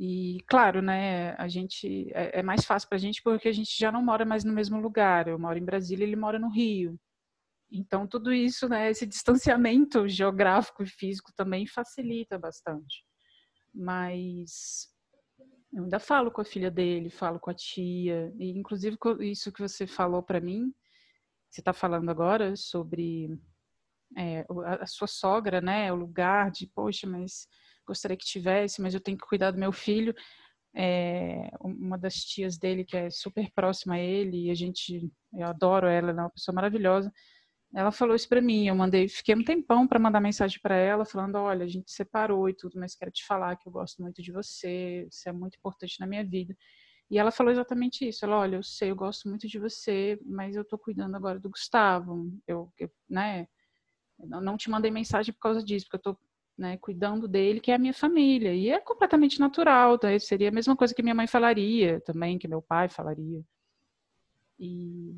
[0.00, 3.78] E claro, né, a gente é, é mais fácil para a gente porque a gente
[3.78, 5.28] já não mora mais no mesmo lugar.
[5.28, 6.98] Eu moro em Brasília, ele mora no Rio.
[7.70, 13.04] Então tudo isso, né, esse distanciamento geográfico e físico também facilita bastante.
[13.74, 14.91] Mas
[15.72, 19.60] eu ainda falo com a filha dele, falo com a tia, e inclusive isso que
[19.60, 20.72] você falou para mim,
[21.48, 23.28] você está falando agora sobre
[24.16, 24.44] é,
[24.80, 25.92] a, sua sogra, né?
[25.92, 27.46] O lugar de, poxa, mas
[27.86, 30.14] gostaria que tivesse, mas eu tenho que cuidar do meu filho.
[30.74, 35.46] É, uma das tias dele que é super próxima a ele e a gente, eu
[35.46, 37.12] adoro ela, ela é uma pessoa maravilhosa.
[37.74, 41.06] Ela falou isso para mim, eu mandei, fiquei um tempão para mandar mensagem para ela,
[41.06, 44.22] falando: olha, a gente separou e tudo, mas quero te falar que eu gosto muito
[44.22, 46.54] de você, você é muito importante na minha vida.
[47.10, 48.24] E ela falou exatamente isso.
[48.24, 51.50] Ela, olha, eu sei, eu gosto muito de você, mas eu tô cuidando agora do
[51.50, 52.30] Gustavo.
[52.46, 53.46] Eu, eu né,
[54.18, 56.20] eu não te mandei mensagem por causa disso, porque eu tô
[56.56, 58.54] né, cuidando dele, que é a minha família.
[58.54, 60.18] E é completamente natural, tá?
[60.18, 63.42] Seria a mesma coisa que minha mãe falaria também, que meu pai falaria.
[64.58, 65.14] E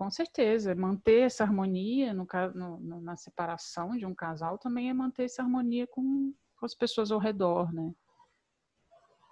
[0.00, 5.24] com certeza, manter essa harmonia no, no, na separação de um casal também é manter
[5.24, 7.94] essa harmonia com, com as pessoas ao redor, né?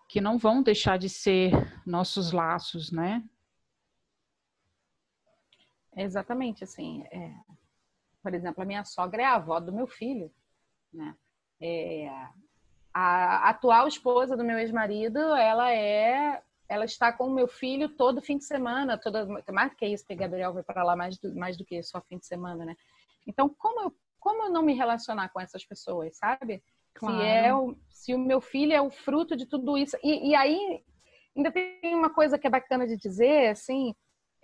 [0.06, 1.52] Que não vão deixar de ser
[1.86, 3.26] nossos laços, né?
[5.96, 7.34] Exatamente, assim, é,
[8.22, 10.30] por exemplo, a minha sogra é a avó do meu filho,
[10.92, 11.16] né?
[11.58, 12.10] É,
[12.92, 18.20] a atual esposa do meu ex-marido, ela é ela está com o meu filho todo
[18.20, 21.56] fim de semana, toda mais que isso, porque Gabriel vai para lá mais do, mais
[21.56, 22.76] do que só fim de semana, né?
[23.26, 26.62] Então, como eu, como eu não me relacionar com essas pessoas, sabe?
[26.94, 27.16] Claro.
[27.16, 29.96] Se, é o, se o meu filho é o fruto de tudo isso.
[30.02, 30.82] E, e aí,
[31.34, 33.94] ainda tem uma coisa que é bacana de dizer, assim,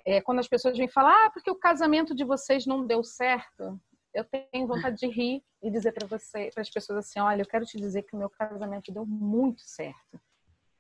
[0.06, 3.78] é, quando as pessoas vêm falar, ah, porque o casamento de vocês não deu certo,
[4.14, 7.46] eu tenho vontade de rir e dizer para você, para as pessoas assim, olha, eu
[7.46, 10.20] quero te dizer que o meu casamento deu muito certo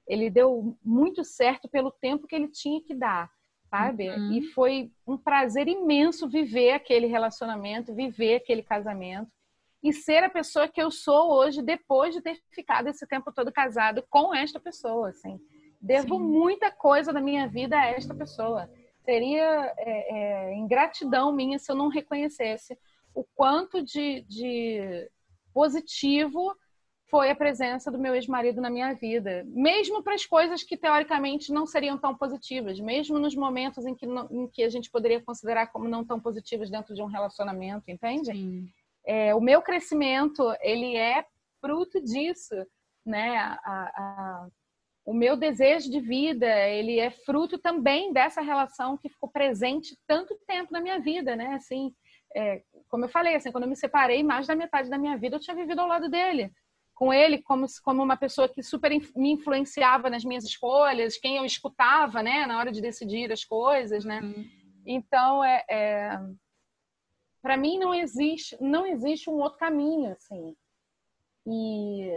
[0.06, 3.30] ele deu muito certo pelo tempo que ele tinha que dar,
[3.70, 4.10] sabe?
[4.10, 4.32] Uhum.
[4.32, 9.30] E foi um prazer imenso viver aquele relacionamento, viver aquele casamento
[9.82, 13.52] e ser a pessoa que eu sou hoje depois de ter ficado esse tempo todo
[13.52, 15.38] casado com esta pessoa, assim.
[15.80, 16.22] Devo Sim.
[16.22, 18.70] muita coisa da minha vida a esta pessoa.
[19.04, 20.16] Seria é,
[20.48, 22.78] é, ingratidão minha se eu não reconhecesse
[23.14, 25.10] o quanto de, de
[25.52, 26.56] positivo
[27.14, 31.52] foi a presença do meu ex-marido na minha vida, mesmo para as coisas que teoricamente
[31.52, 35.22] não seriam tão positivas, mesmo nos momentos em que, não, em que a gente poderia
[35.22, 38.32] considerar como não tão positivas dentro de um relacionamento, entende?
[39.06, 41.24] É, o meu crescimento ele é
[41.60, 42.56] fruto disso,
[43.06, 43.36] né?
[43.36, 44.48] A, a,
[45.04, 50.36] o meu desejo de vida ele é fruto também dessa relação que ficou presente tanto
[50.48, 51.54] tempo na minha vida, né?
[51.54, 51.94] Assim,
[52.34, 55.36] é, como eu falei, assim, quando eu me separei, mais da metade da minha vida
[55.36, 56.50] eu tinha vivido ao lado dele
[56.94, 61.44] com ele como, como uma pessoa que super me influenciava nas minhas escolhas, quem eu
[61.44, 64.20] escutava, né, na hora de decidir as coisas, né?
[64.20, 64.48] Uhum.
[64.86, 66.20] Então, é, é
[67.42, 70.56] para mim não existe, não existe um outro caminho, assim.
[71.46, 72.08] E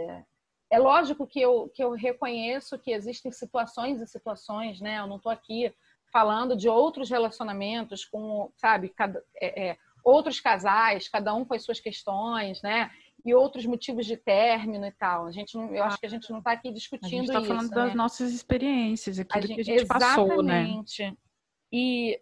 [0.70, 4.98] é lógico que eu, que eu reconheço que existem situações e situações, né?
[4.98, 5.74] Eu não estou aqui
[6.10, 11.62] falando de outros relacionamentos com, sabe, cada, é, é, outros casais, cada um com as
[11.62, 12.90] suas questões, né?
[13.28, 15.26] E outros motivos de término e tal.
[15.26, 17.32] A gente não, eu acho que a gente não está aqui discutindo isso.
[17.32, 17.76] A gente está falando né?
[17.76, 20.16] das nossas experiências, aquilo gente, que a gente exatamente.
[20.16, 20.62] passou, né?
[20.62, 21.18] Exatamente.
[21.70, 22.20] E,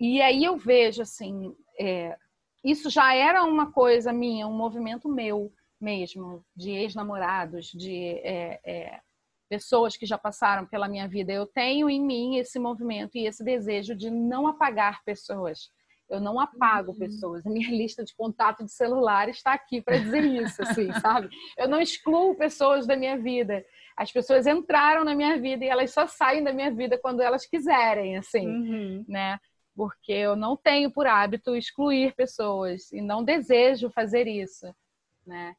[0.00, 2.16] e aí eu vejo, assim, é,
[2.64, 9.00] isso já era uma coisa minha, um movimento meu mesmo, de ex-namorados, de é, é,
[9.48, 11.32] pessoas que já passaram pela minha vida.
[11.32, 15.70] Eu tenho em mim esse movimento e esse desejo de não apagar pessoas
[16.08, 16.98] eu não apago uhum.
[16.98, 17.46] pessoas.
[17.46, 21.28] A minha lista de contato de celular está aqui para dizer isso, assim, sabe?
[21.56, 23.64] Eu não excluo pessoas da minha vida.
[23.96, 27.46] As pessoas entraram na minha vida e elas só saem da minha vida quando elas
[27.46, 29.04] quiserem, assim, uhum.
[29.08, 29.38] né?
[29.74, 34.66] Porque eu não tenho por hábito excluir pessoas e não desejo fazer isso,
[35.26, 35.54] né?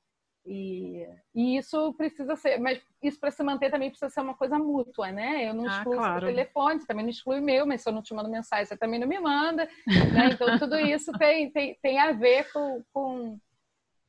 [0.51, 4.57] E, e, isso precisa ser, mas isso para se manter também precisa ser uma coisa
[4.57, 5.47] mútua, né?
[5.47, 6.25] Eu não ah, excluo claro.
[6.25, 8.65] o telefone, você também não exclui o meu, mas se eu não te mando mensagem,
[8.65, 9.69] você também não me manda.
[9.85, 10.29] Né?
[10.33, 13.39] Então tudo isso tem, tem, tem a ver com, com,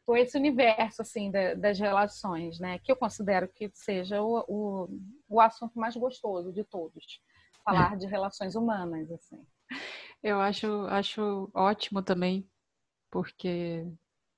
[0.07, 2.79] com esse universo assim da, das relações, né?
[2.79, 4.89] Que eu considero que seja o, o,
[5.29, 7.21] o assunto mais gostoso de todos,
[7.63, 9.45] falar de relações humanas, assim.
[10.23, 12.49] Eu acho, acho ótimo também,
[13.11, 13.87] porque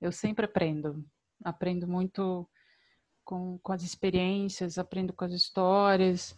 [0.00, 1.04] eu sempre aprendo
[1.44, 2.48] aprendo muito
[3.24, 6.36] com, com as experiências, aprendo com as histórias.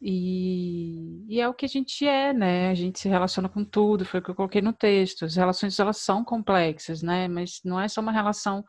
[0.00, 2.70] E, e, é o que a gente é, né?
[2.70, 5.24] A gente se relaciona com tudo, foi o que eu coloquei no texto.
[5.24, 7.28] As relações elas são complexas, né?
[7.28, 8.64] Mas não é só uma relação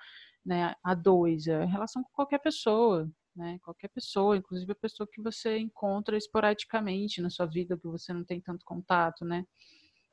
[0.46, 3.60] né, a dois, é relação com qualquer pessoa, né?
[3.64, 8.24] Qualquer pessoa, inclusive a pessoa que você encontra esporadicamente na sua vida, que você não
[8.24, 9.44] tem tanto contato, né?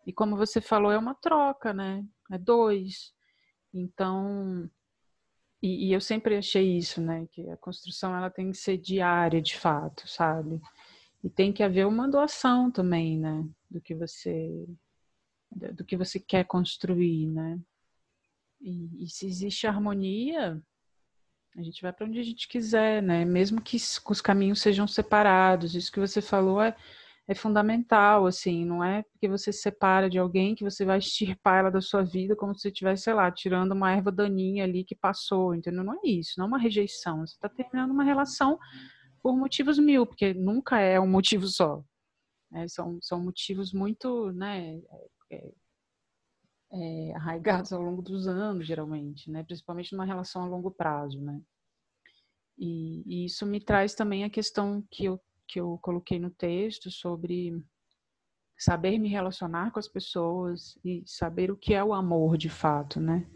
[0.06, 2.04] E como você falou, é uma troca, né?
[2.32, 3.12] É dois.
[3.72, 4.68] Então,
[5.62, 7.26] e, e, eu sempre achei isso, né?
[7.30, 10.60] Que a construção ela tem que ser diária, de fato, sabe?
[11.22, 13.48] E tem que haver uma doação também, né?
[13.70, 14.66] Do que você
[15.50, 17.60] do que você quer construir, né?
[18.60, 20.60] E, e se existe harmonia,
[21.56, 23.24] a gente vai para onde a gente quiser, né?
[23.24, 25.74] Mesmo que os caminhos sejam separados.
[25.74, 26.74] Isso que você falou é
[27.32, 31.60] é fundamental, assim, não é porque você se separa de alguém que você vai extirpar
[31.60, 34.94] ela da sua vida como se estivesse, sei lá, tirando uma erva daninha ali que
[34.94, 35.82] passou, entendeu?
[35.84, 37.26] Não é isso, não é uma rejeição.
[37.26, 38.58] Você está terminando uma relação
[39.22, 41.82] por motivos mil, porque nunca é um motivo só.
[42.54, 44.80] É, são, são motivos muito, né,
[45.30, 45.52] é,
[46.72, 49.42] é, arraigados ao longo dos anos, geralmente, né?
[49.42, 51.40] Principalmente numa relação a longo prazo, né?
[52.58, 55.20] E, e isso me traz também a questão que eu
[55.52, 57.62] que eu coloquei no texto sobre
[58.58, 62.98] saber me relacionar com as pessoas e saber o que é o amor de fato,
[62.98, 63.28] né?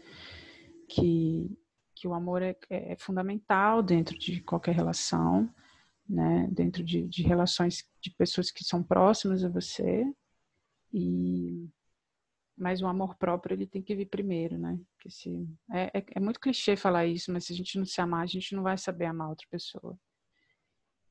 [0.89, 1.55] Que,
[1.93, 5.47] que o amor é, é fundamental dentro de qualquer relação,
[6.09, 6.47] né?
[6.51, 10.03] Dentro de, de relações de pessoas que são próximas a você
[10.91, 11.69] e
[12.59, 14.79] mas o amor próprio ele tem que vir primeiro, né?
[14.95, 18.01] Porque se é, é, é muito clichê falar isso, mas se a gente não se
[18.01, 19.95] amar, a gente não vai saber amar outra pessoa.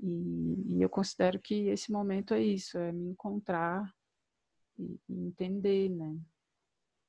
[0.01, 3.91] E, e, eu considero que esse momento é isso, é me encontrar
[4.79, 6.17] e, e entender, né?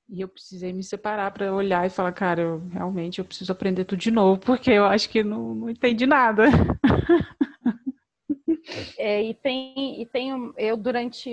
[0.10, 3.84] E eu precisei me separar para olhar e falar, cara, eu realmente eu preciso aprender
[3.84, 6.46] tudo de novo, porque eu acho que não, não entendi nada.
[8.98, 11.30] É, e tem, e tem eu durante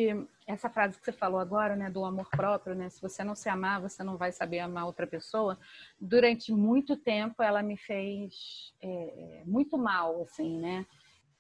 [0.46, 3.48] essa frase que você falou agora, né, do amor próprio, né, se você não se
[3.48, 5.58] amar, você não vai saber amar outra pessoa.
[6.00, 10.86] Durante muito tempo, ela me fez é, muito mal, assim, né?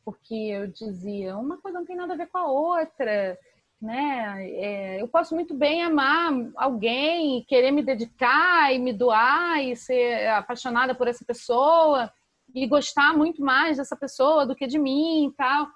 [0.04, 3.38] Porque eu dizia uma coisa não tem nada a ver com a outra,
[3.80, 4.48] né?
[4.50, 10.28] É, eu posso muito bem amar alguém, querer me dedicar e me doar e ser
[10.28, 12.12] apaixonada por essa pessoa
[12.54, 15.66] e gostar muito mais dessa pessoa do que de mim e tal.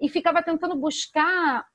[0.00, 1.66] E ficava tentando buscar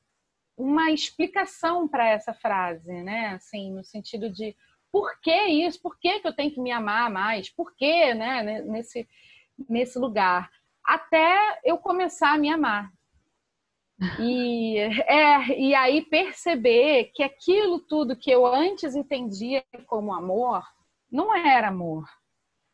[0.57, 3.29] uma explicação para essa frase, né?
[3.29, 4.55] Assim, no sentido de
[4.91, 5.81] por que isso?
[5.81, 7.49] Por que, que eu tenho que me amar mais?
[7.49, 8.61] Por que, né?
[8.61, 9.07] Nesse
[9.69, 10.49] nesse lugar,
[10.85, 12.91] até eu começar a me amar.
[14.19, 20.63] E, é, e aí perceber que aquilo tudo que eu antes entendia como amor
[21.11, 22.05] não era amor,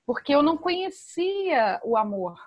[0.06, 2.40] porque eu não conhecia o amor.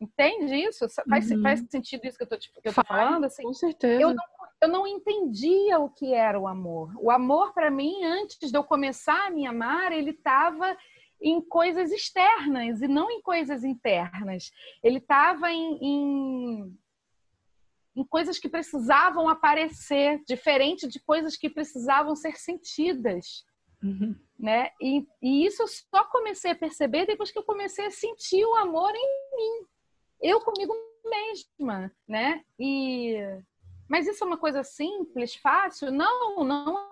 [0.00, 0.86] Entende isso?
[1.08, 1.42] Faz, uhum.
[1.42, 3.24] faz sentido isso que eu estou falando?
[3.24, 4.00] Assim, com certeza.
[4.00, 4.24] Eu não,
[4.62, 6.92] eu não entendia o que era o amor.
[7.00, 10.76] O amor, para mim, antes de eu começar a me amar, ele estava
[11.20, 14.50] em coisas externas e não em coisas internas.
[14.82, 16.78] Ele estava em, em,
[17.96, 23.44] em, coisas que precisavam aparecer, diferente de coisas que precisavam ser sentidas.
[23.82, 24.14] Uhum.
[24.38, 24.70] Né?
[24.80, 28.54] E, e isso eu só comecei a perceber depois que eu comecei a sentir o
[28.54, 29.66] amor em mim
[30.20, 32.44] eu comigo mesma, né?
[32.58, 33.16] E
[33.88, 35.90] mas isso é uma coisa simples, fácil?
[35.90, 36.87] Não, não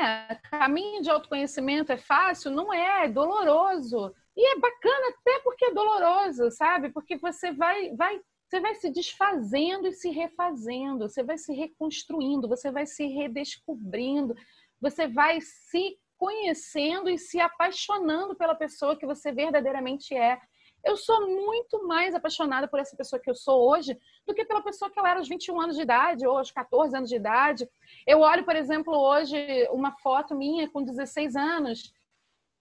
[0.00, 0.34] é.
[0.50, 2.50] Caminho de autoconhecimento é fácil?
[2.50, 4.14] Não é, é doloroso.
[4.36, 6.90] E é bacana até porque é doloroso, sabe?
[6.90, 12.48] Porque você vai, vai, você vai se desfazendo e se refazendo, você vai se reconstruindo,
[12.48, 14.34] você vai se redescobrindo,
[14.80, 20.38] você vai se conhecendo e se apaixonando pela pessoa que você verdadeiramente é.
[20.84, 24.62] Eu sou muito mais apaixonada por essa pessoa que eu sou hoje do que pela
[24.62, 27.68] pessoa que eu era aos 21 anos de idade ou aos 14 anos de idade.
[28.06, 29.36] Eu olho, por exemplo, hoje
[29.70, 31.92] uma foto minha com 16 anos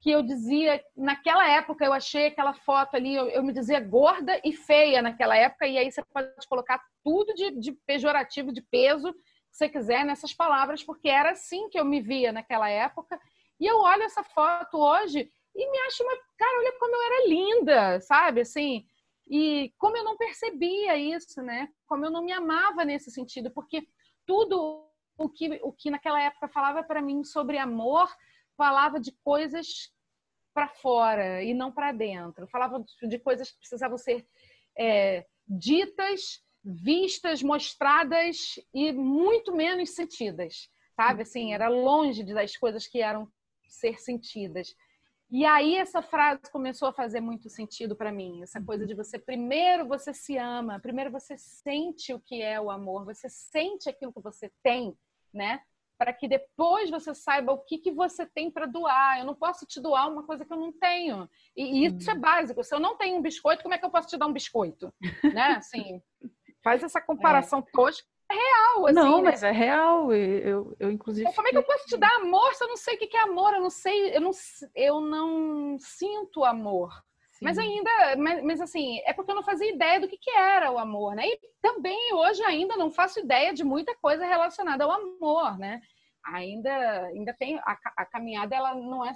[0.01, 4.39] que eu dizia, naquela época eu achei aquela foto ali, eu, eu me dizia gorda
[4.45, 9.11] e feia naquela época, e aí você pode colocar tudo de, de pejorativo, de peso,
[9.13, 13.19] que você quiser nessas palavras, porque era assim que eu me via naquela época.
[13.59, 15.29] E eu olho essa foto hoje
[15.59, 16.17] e me acho uma.
[16.37, 18.41] Cara, olha como eu era linda, sabe?
[18.41, 18.85] Assim.
[19.27, 21.69] E como eu não percebia isso, né?
[21.85, 23.87] Como eu não me amava nesse sentido, porque
[24.25, 28.09] tudo o que, o que naquela época falava para mim sobre amor
[28.57, 29.91] falava de coisas
[30.53, 32.47] para fora e não para dentro.
[32.47, 34.25] Falava de coisas que precisavam ser
[34.77, 41.21] é, ditas, vistas, mostradas e muito menos sentidas, sabe?
[41.21, 43.31] Assim, era longe das coisas que eram
[43.67, 44.73] ser sentidas.
[45.31, 49.19] E aí essa frase começou a fazer muito sentido para mim, essa coisa de você
[49.19, 54.11] primeiro você se ama, primeiro você sente o que é o amor, você sente aquilo
[54.11, 54.97] que você tem,
[55.31, 55.61] né?
[55.99, 59.19] Para que depois você saiba o que, que você tem para doar.
[59.19, 61.29] Eu não posso te doar uma coisa que eu não tenho.
[61.55, 62.63] E, isso é básico.
[62.63, 64.93] Se eu não tenho um biscoito, como é que eu posso te dar um biscoito?
[65.35, 65.57] né?
[65.57, 66.01] Assim,
[66.63, 67.71] faz essa comparação é.
[67.73, 69.31] tosca é real, assim, Não, né?
[69.31, 70.13] mas é real.
[70.13, 71.23] Eu, eu inclusive.
[71.23, 73.17] Então, como é que eu posso te dar amor se eu não sei o que
[73.17, 73.53] é amor?
[73.53, 74.31] Eu não sei, eu não,
[74.75, 76.91] eu não sinto amor.
[77.31, 77.45] Sim.
[77.45, 80.71] Mas ainda, mas, mas, assim, é porque eu não fazia ideia do que, que era
[80.71, 81.25] o amor, né?
[81.25, 85.81] E também hoje ainda não faço ideia de muita coisa relacionada ao amor, né?
[86.25, 89.15] Ainda, ainda tem a, a caminhada, ela não é,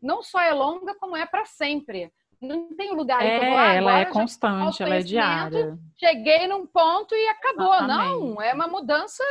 [0.00, 3.58] não só é longa como é para sempre não tem lugar é, que eu vou,
[3.58, 5.78] ah, ela é constante, ela é diária.
[5.98, 7.74] Cheguei num ponto e acabou.
[7.74, 8.20] Exatamente.
[8.20, 9.22] Não, é uma mudança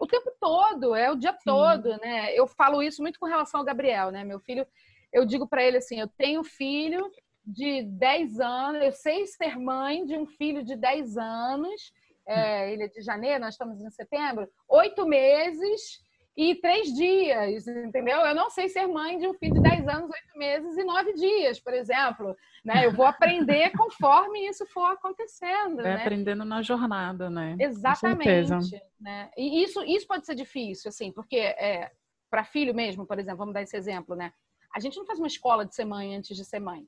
[0.00, 1.38] o tempo todo, é o dia Sim.
[1.44, 2.34] todo, né?
[2.34, 4.24] Eu falo isso muito com relação ao Gabriel, né?
[4.24, 4.66] Meu filho,
[5.12, 7.10] eu digo para ele assim, eu tenho filho
[7.44, 11.92] de 10 anos, eu sei ser mãe de um filho de 10 anos,
[12.26, 16.00] é, ele é de janeiro, nós estamos em setembro, oito meses,
[16.42, 18.20] e três dias, entendeu?
[18.20, 21.12] Eu não sei ser mãe de um filho de 10 anos, 8 meses e 9
[21.12, 22.34] dias, por exemplo.
[22.64, 22.86] Né?
[22.86, 25.80] Eu vou aprender conforme isso for acontecendo.
[25.80, 25.94] É né?
[25.96, 27.56] aprendendo na jornada, né?
[27.60, 28.80] Exatamente.
[28.98, 29.30] Né?
[29.36, 31.90] E isso, isso pode ser difícil, assim, porque é,
[32.30, 34.32] para filho mesmo, por exemplo, vamos dar esse exemplo, né?
[34.74, 36.86] A gente não faz uma escola de ser mãe antes de ser mãe.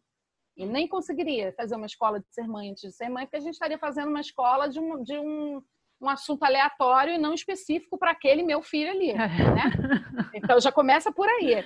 [0.56, 3.40] E nem conseguiria fazer uma escola de ser mãe antes de ser mãe, porque a
[3.40, 5.62] gente estaria fazendo uma escola de um, de um
[6.02, 9.30] um assunto aleatório e não específico para aquele meu filho ali, né?
[10.34, 11.64] Então já começa por aí.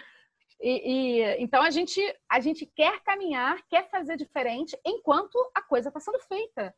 [0.61, 5.89] E, e, então a gente a gente quer caminhar, quer fazer diferente enquanto a coisa
[5.89, 6.74] está sendo feita,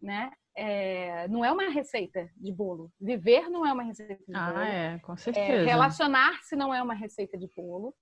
[0.00, 0.30] né?
[0.56, 2.90] É, não é uma receita de bolo.
[3.00, 4.58] Viver não é uma receita de ah, bolo.
[4.58, 5.52] Ah, é, com é, certeza.
[5.52, 7.94] É, Relacionar-se não é uma receita de bolo.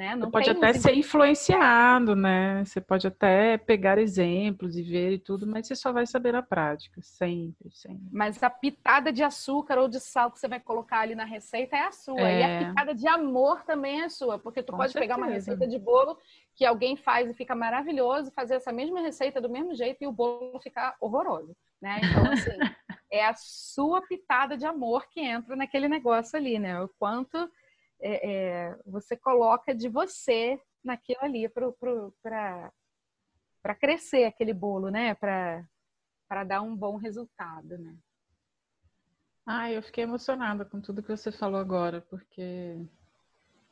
[0.00, 0.16] Né?
[0.16, 2.64] Não Você pode até ser influenciado, né?
[2.64, 6.40] Você pode até pegar exemplos e ver e tudo, mas você só vai saber na
[6.40, 8.08] prática, sempre, sempre.
[8.10, 11.76] Mas a pitada de açúcar ou de sal que você vai colocar ali na receita
[11.76, 12.18] é a sua.
[12.18, 12.40] É...
[12.40, 12.64] E a é.
[12.64, 15.12] pitada de amor também é sua, porque tu Com pode certeza.
[15.12, 16.16] pegar uma receita de bolo
[16.54, 20.12] que alguém faz e fica maravilhoso, fazer essa mesma receita do mesmo jeito e o
[20.12, 22.00] bolo ficar horroroso, né?
[22.02, 22.56] Então, assim,
[23.12, 26.80] é a sua pitada de amor que entra naquele negócio ali, né?
[26.80, 27.50] O quanto
[28.00, 32.72] é, é, você coloca de você naquilo ali para
[33.78, 35.14] crescer aquele bolo, né?
[35.14, 37.96] Para dar um bom resultado, né?
[39.46, 42.86] Ah, eu fiquei emocionada com tudo que você falou agora, porque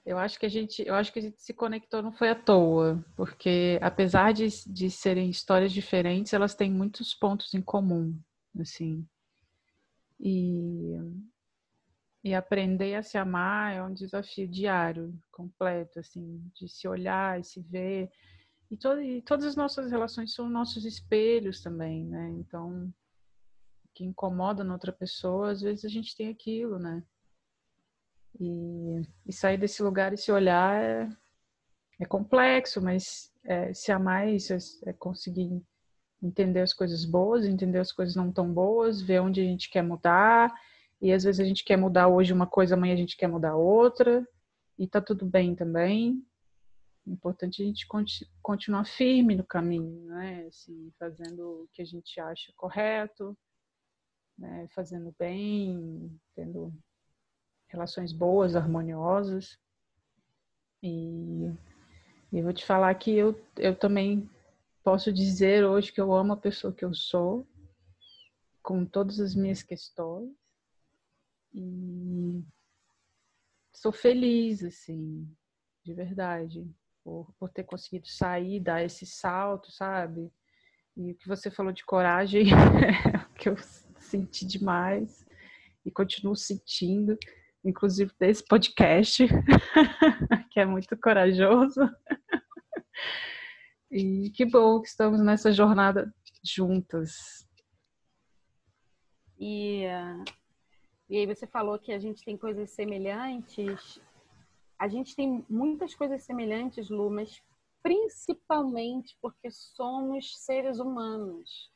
[0.09, 2.35] Eu acho que a gente, eu acho que a gente se conectou não foi à
[2.35, 8.19] toa, porque apesar de, de serem histórias diferentes, elas têm muitos pontos em comum,
[8.59, 9.07] assim.
[10.19, 10.97] E,
[12.29, 17.45] e aprender a se amar é um desafio diário, completo, assim, de se olhar e
[17.45, 18.11] se ver.
[18.71, 18.77] E,
[19.17, 22.29] e todas as nossas relações são nossos espelhos também, né?
[22.39, 22.93] Então,
[23.85, 27.03] o que incomoda na outra pessoa, às vezes a gente tem aquilo, né?
[28.39, 31.09] E, e sair desse lugar e se olhar é,
[31.99, 35.63] é complexo, mas é, se amar é isso, é, é conseguir
[36.23, 39.83] entender as coisas boas, entender as coisas não tão boas, ver onde a gente quer
[39.83, 40.53] mudar.
[41.01, 43.57] E às vezes a gente quer mudar hoje uma coisa, amanhã a gente quer mudar
[43.57, 44.27] outra.
[44.79, 46.25] E tá tudo bem também.
[47.07, 47.87] É importante a gente
[48.43, 50.47] continuar firme no caminho, né?
[50.47, 53.37] Assim, fazendo o que a gente acha correto,
[54.37, 54.69] né?
[54.75, 56.73] fazendo bem, tendo
[57.69, 59.59] relações boas, harmoniosas.
[60.83, 61.51] E,
[62.33, 64.29] e vou te falar que eu, eu também
[64.85, 67.47] posso dizer hoje que eu amo a pessoa que eu sou,
[68.63, 70.31] com todas as minhas questões.
[71.53, 72.45] E
[73.73, 75.29] sou feliz, assim,
[75.85, 76.71] de verdade,
[77.05, 80.33] por, por ter conseguido sair, dar esse salto, sabe?
[80.97, 83.57] E o que você falou de coragem, é o que eu
[83.99, 85.27] senti demais
[85.85, 87.17] e continuo sentindo
[87.65, 89.27] inclusive desse podcast,
[90.51, 91.81] que é muito corajoso.
[93.91, 96.13] E que bom que estamos nessa jornada
[96.45, 97.47] juntas.
[99.39, 99.85] E,
[101.09, 104.01] e aí você falou que a gente tem coisas semelhantes.
[104.79, 107.43] A gente tem muitas coisas semelhantes, Lu, mas
[107.83, 111.71] principalmente porque somos seres humanos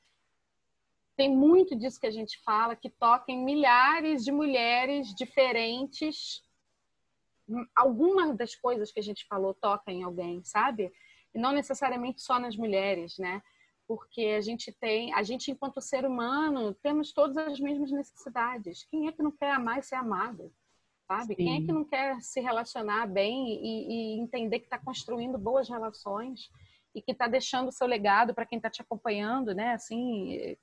[1.17, 6.43] tem muito disso que a gente fala, que toca em milhares de mulheres diferentes.
[7.77, 10.93] Alguma das coisas que a gente falou toca em alguém, sabe?
[11.35, 13.43] E não necessariamente só nas mulheres, né?
[13.95, 18.87] Porque a gente tem, a gente enquanto ser humano, temos todas as mesmas necessidades.
[18.91, 20.51] Quem é que não quer amar e ser amado?
[21.07, 21.35] Sabe?
[21.35, 21.45] Sim.
[21.45, 25.69] Quem é que não quer se relacionar bem e, e entender que está construindo boas
[25.69, 26.49] relações
[26.95, 29.75] e que está deixando o seu legado para quem está te acompanhando, né?
[29.75, 30.57] Assim,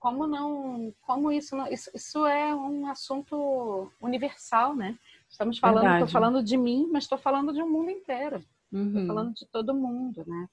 [0.00, 4.98] como não, como isso, não, isso, isso é um assunto universal, né?
[5.30, 8.44] Estamos falando, estou falando de mim, mas estou falando de um mundo inteiro.
[8.72, 9.06] Estou uhum.
[9.06, 10.48] falando de todo mundo, né?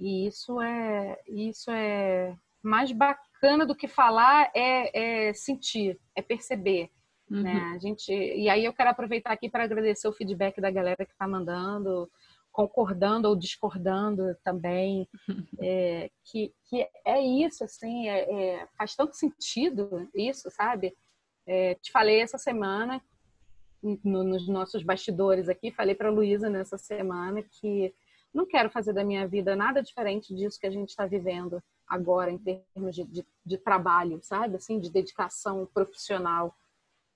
[0.00, 6.90] E isso é, isso é mais bacana do que falar é, é sentir, é perceber.
[7.28, 7.38] Né?
[7.38, 7.42] Uhum.
[7.42, 7.72] Né?
[7.74, 11.12] A gente, e aí eu quero aproveitar aqui para agradecer o feedback da galera que
[11.12, 12.10] está mandando,
[12.50, 15.08] concordando ou discordando também,
[15.60, 20.96] é, que, que é isso, assim, é, é, faz tanto sentido isso, sabe?
[21.46, 23.00] É, te falei essa semana,
[23.82, 27.94] no, nos nossos bastidores aqui, falei para a Luísa nessa semana que
[28.32, 32.30] não quero fazer da minha vida nada diferente disso que a gente está vivendo agora,
[32.30, 34.56] em termos de, de, de trabalho, sabe?
[34.56, 36.54] Assim, de dedicação profissional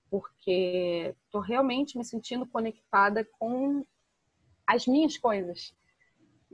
[0.09, 3.85] porque estou realmente me sentindo conectada com
[4.65, 5.73] as minhas coisas.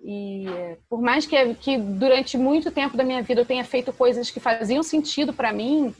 [0.03, 0.45] E
[0.89, 4.39] por mais que, que durante muito tempo da minha vida eu tenha feito coisas que
[4.39, 5.93] faziam sentido para mim,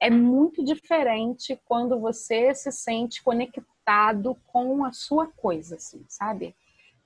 [0.00, 6.54] é muito diferente quando você se sente conectado com a sua coisa, assim, sabe?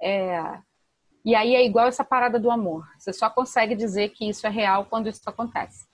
[0.01, 0.59] É...
[1.25, 2.87] E aí é igual essa parada do amor.
[2.99, 5.87] Você só consegue dizer que isso é real quando isso acontece.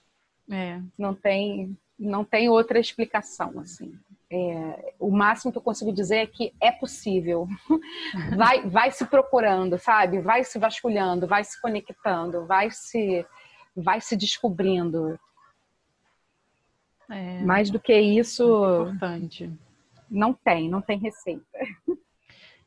[0.49, 0.81] É.
[0.97, 3.97] Não tem, não tem outra explicação, assim.
[4.29, 7.47] É, o máximo que eu consigo dizer é que é possível.
[8.35, 10.19] Vai, vai se procurando, sabe?
[10.19, 13.25] Vai se vasculhando, vai se conectando, vai se,
[13.75, 15.17] vai se descobrindo.
[17.09, 19.49] É, Mais do que isso, importante.
[20.09, 21.45] não tem, não tem receita.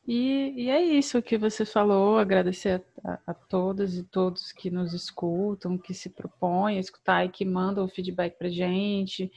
[0.07, 2.17] E, e é isso que você falou.
[2.17, 7.29] Agradecer a, a, todas e todos que nos escutam, que se propõem a escutar e
[7.29, 9.31] que mandam o feedback para gente.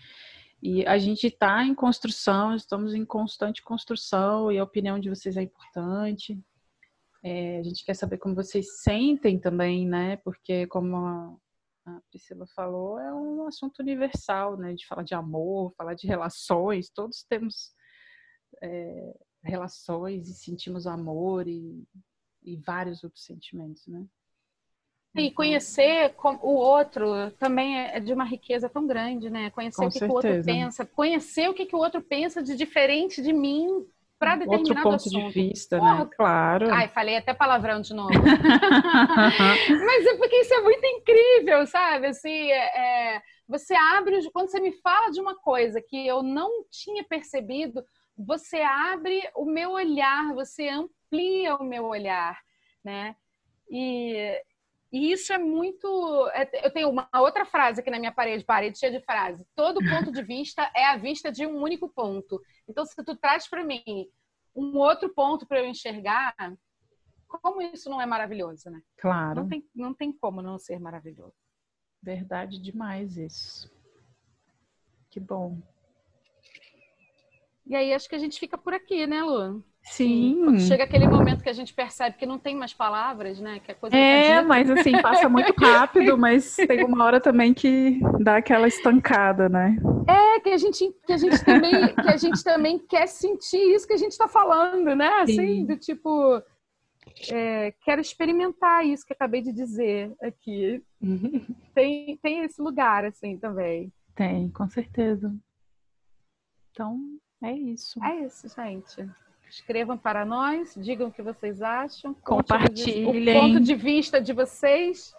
[0.62, 5.37] E a gente está em construção, estamos em constante construção e a opinião de vocês
[5.37, 6.43] é importante.
[7.23, 10.17] É, a gente quer saber como vocês sentem também, né?
[10.19, 11.37] Porque, como a,
[11.87, 14.73] a Priscila falou, é um assunto universal, né?
[14.75, 17.73] De falar de amor, falar de relações, todos temos
[18.62, 19.15] é,
[19.45, 21.87] relações e sentimos amor e,
[22.43, 24.05] e vários outros sentimentos, né?
[25.17, 29.49] E conhecer o outro também é de uma riqueza tão grande, né?
[29.51, 32.43] Conhecer Com o que, que, o outro pensa, conhecer o que, que o outro pensa
[32.43, 33.87] de diferente de mim
[34.19, 35.33] para determinado outro ponto assunto.
[35.33, 35.83] de vista, né?
[35.83, 36.11] Porra, né?
[36.17, 36.75] Claro.
[36.75, 38.11] Ai, falei até palavrão de novo.
[39.87, 42.09] Mas é porque isso é muito incrível, sabe?
[42.09, 46.65] Assim, é, é, você abre, quando você me fala de uma coisa que eu não
[46.71, 47.85] tinha percebido,
[48.17, 52.41] você abre o meu olhar, você amplia o meu olhar,
[52.83, 53.17] né?
[53.69, 54.43] E,
[54.93, 56.29] e isso é muito.
[56.33, 59.47] É, eu tenho uma outra frase aqui na minha parede, parede cheia de frases.
[59.55, 62.41] Todo ponto de vista é a vista de um único ponto.
[62.69, 64.09] Então, se tu traz para mim
[64.55, 66.35] um outro ponto para eu enxergar,
[67.27, 68.81] como isso não é maravilhoso, né?
[68.97, 69.41] Claro.
[69.41, 71.35] Não tem, não tem como não ser maravilhoso.
[72.01, 73.73] Verdade demais isso.
[75.11, 75.61] Que bom.
[77.67, 79.65] E aí acho que a gente fica por aqui, né, Lu?
[79.85, 80.59] Sim.
[80.61, 83.61] chega aquele momento que a gente percebe que não tem mais palavras, né?
[83.61, 88.01] Que a coisa é, mas assim, passa muito rápido, mas tem uma hora também que
[88.21, 89.77] dá aquela estancada, né?
[90.09, 93.87] É, que a gente, que a gente, também, que a gente também quer sentir isso
[93.87, 95.09] que a gente está falando, né?
[95.21, 95.67] Assim, Sim.
[95.67, 96.43] do tipo.
[97.31, 100.83] É, quero experimentar isso que acabei de dizer aqui.
[101.75, 103.93] tem, tem esse lugar, assim, também.
[104.15, 105.35] Tem, com certeza.
[106.71, 106.99] Então,
[107.45, 108.03] é isso.
[108.03, 109.09] É isso, gente.
[109.49, 112.15] Escrevam para nós, digam o que vocês acham.
[112.15, 113.37] Compartilhem.
[113.37, 115.15] O ponto de vista de vocês.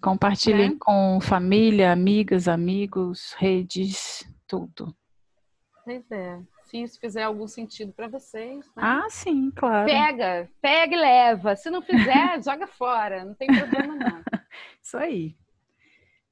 [0.00, 0.76] Compartilhem né?
[0.80, 4.94] com família, amigas, amigos, redes, tudo.
[5.84, 6.40] Pois é.
[6.64, 8.64] Se isso fizer algum sentido para vocês.
[8.76, 8.82] Né?
[8.82, 9.86] Ah, sim, claro.
[9.86, 11.56] Pega, pega e leva.
[11.56, 13.24] Se não fizer, joga fora.
[13.24, 14.22] Não tem problema, não.
[14.80, 15.36] Isso aí.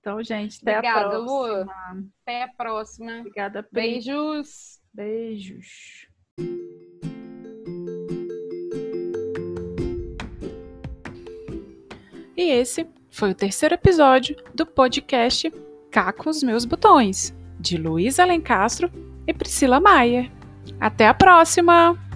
[0.01, 1.33] Então, gente, até Obrigada, a próxima.
[1.33, 2.07] Lu.
[2.23, 3.19] Até a próxima.
[3.19, 3.81] Obrigada, Pri.
[3.83, 4.78] Beijos.
[4.93, 6.09] Beijos.
[12.36, 15.53] E esse foi o terceiro episódio do podcast
[15.91, 18.91] Cá com os Meus Botões, de Luísa Alencastro
[19.26, 20.30] e Priscila Maia.
[20.80, 22.07] Até a próxima!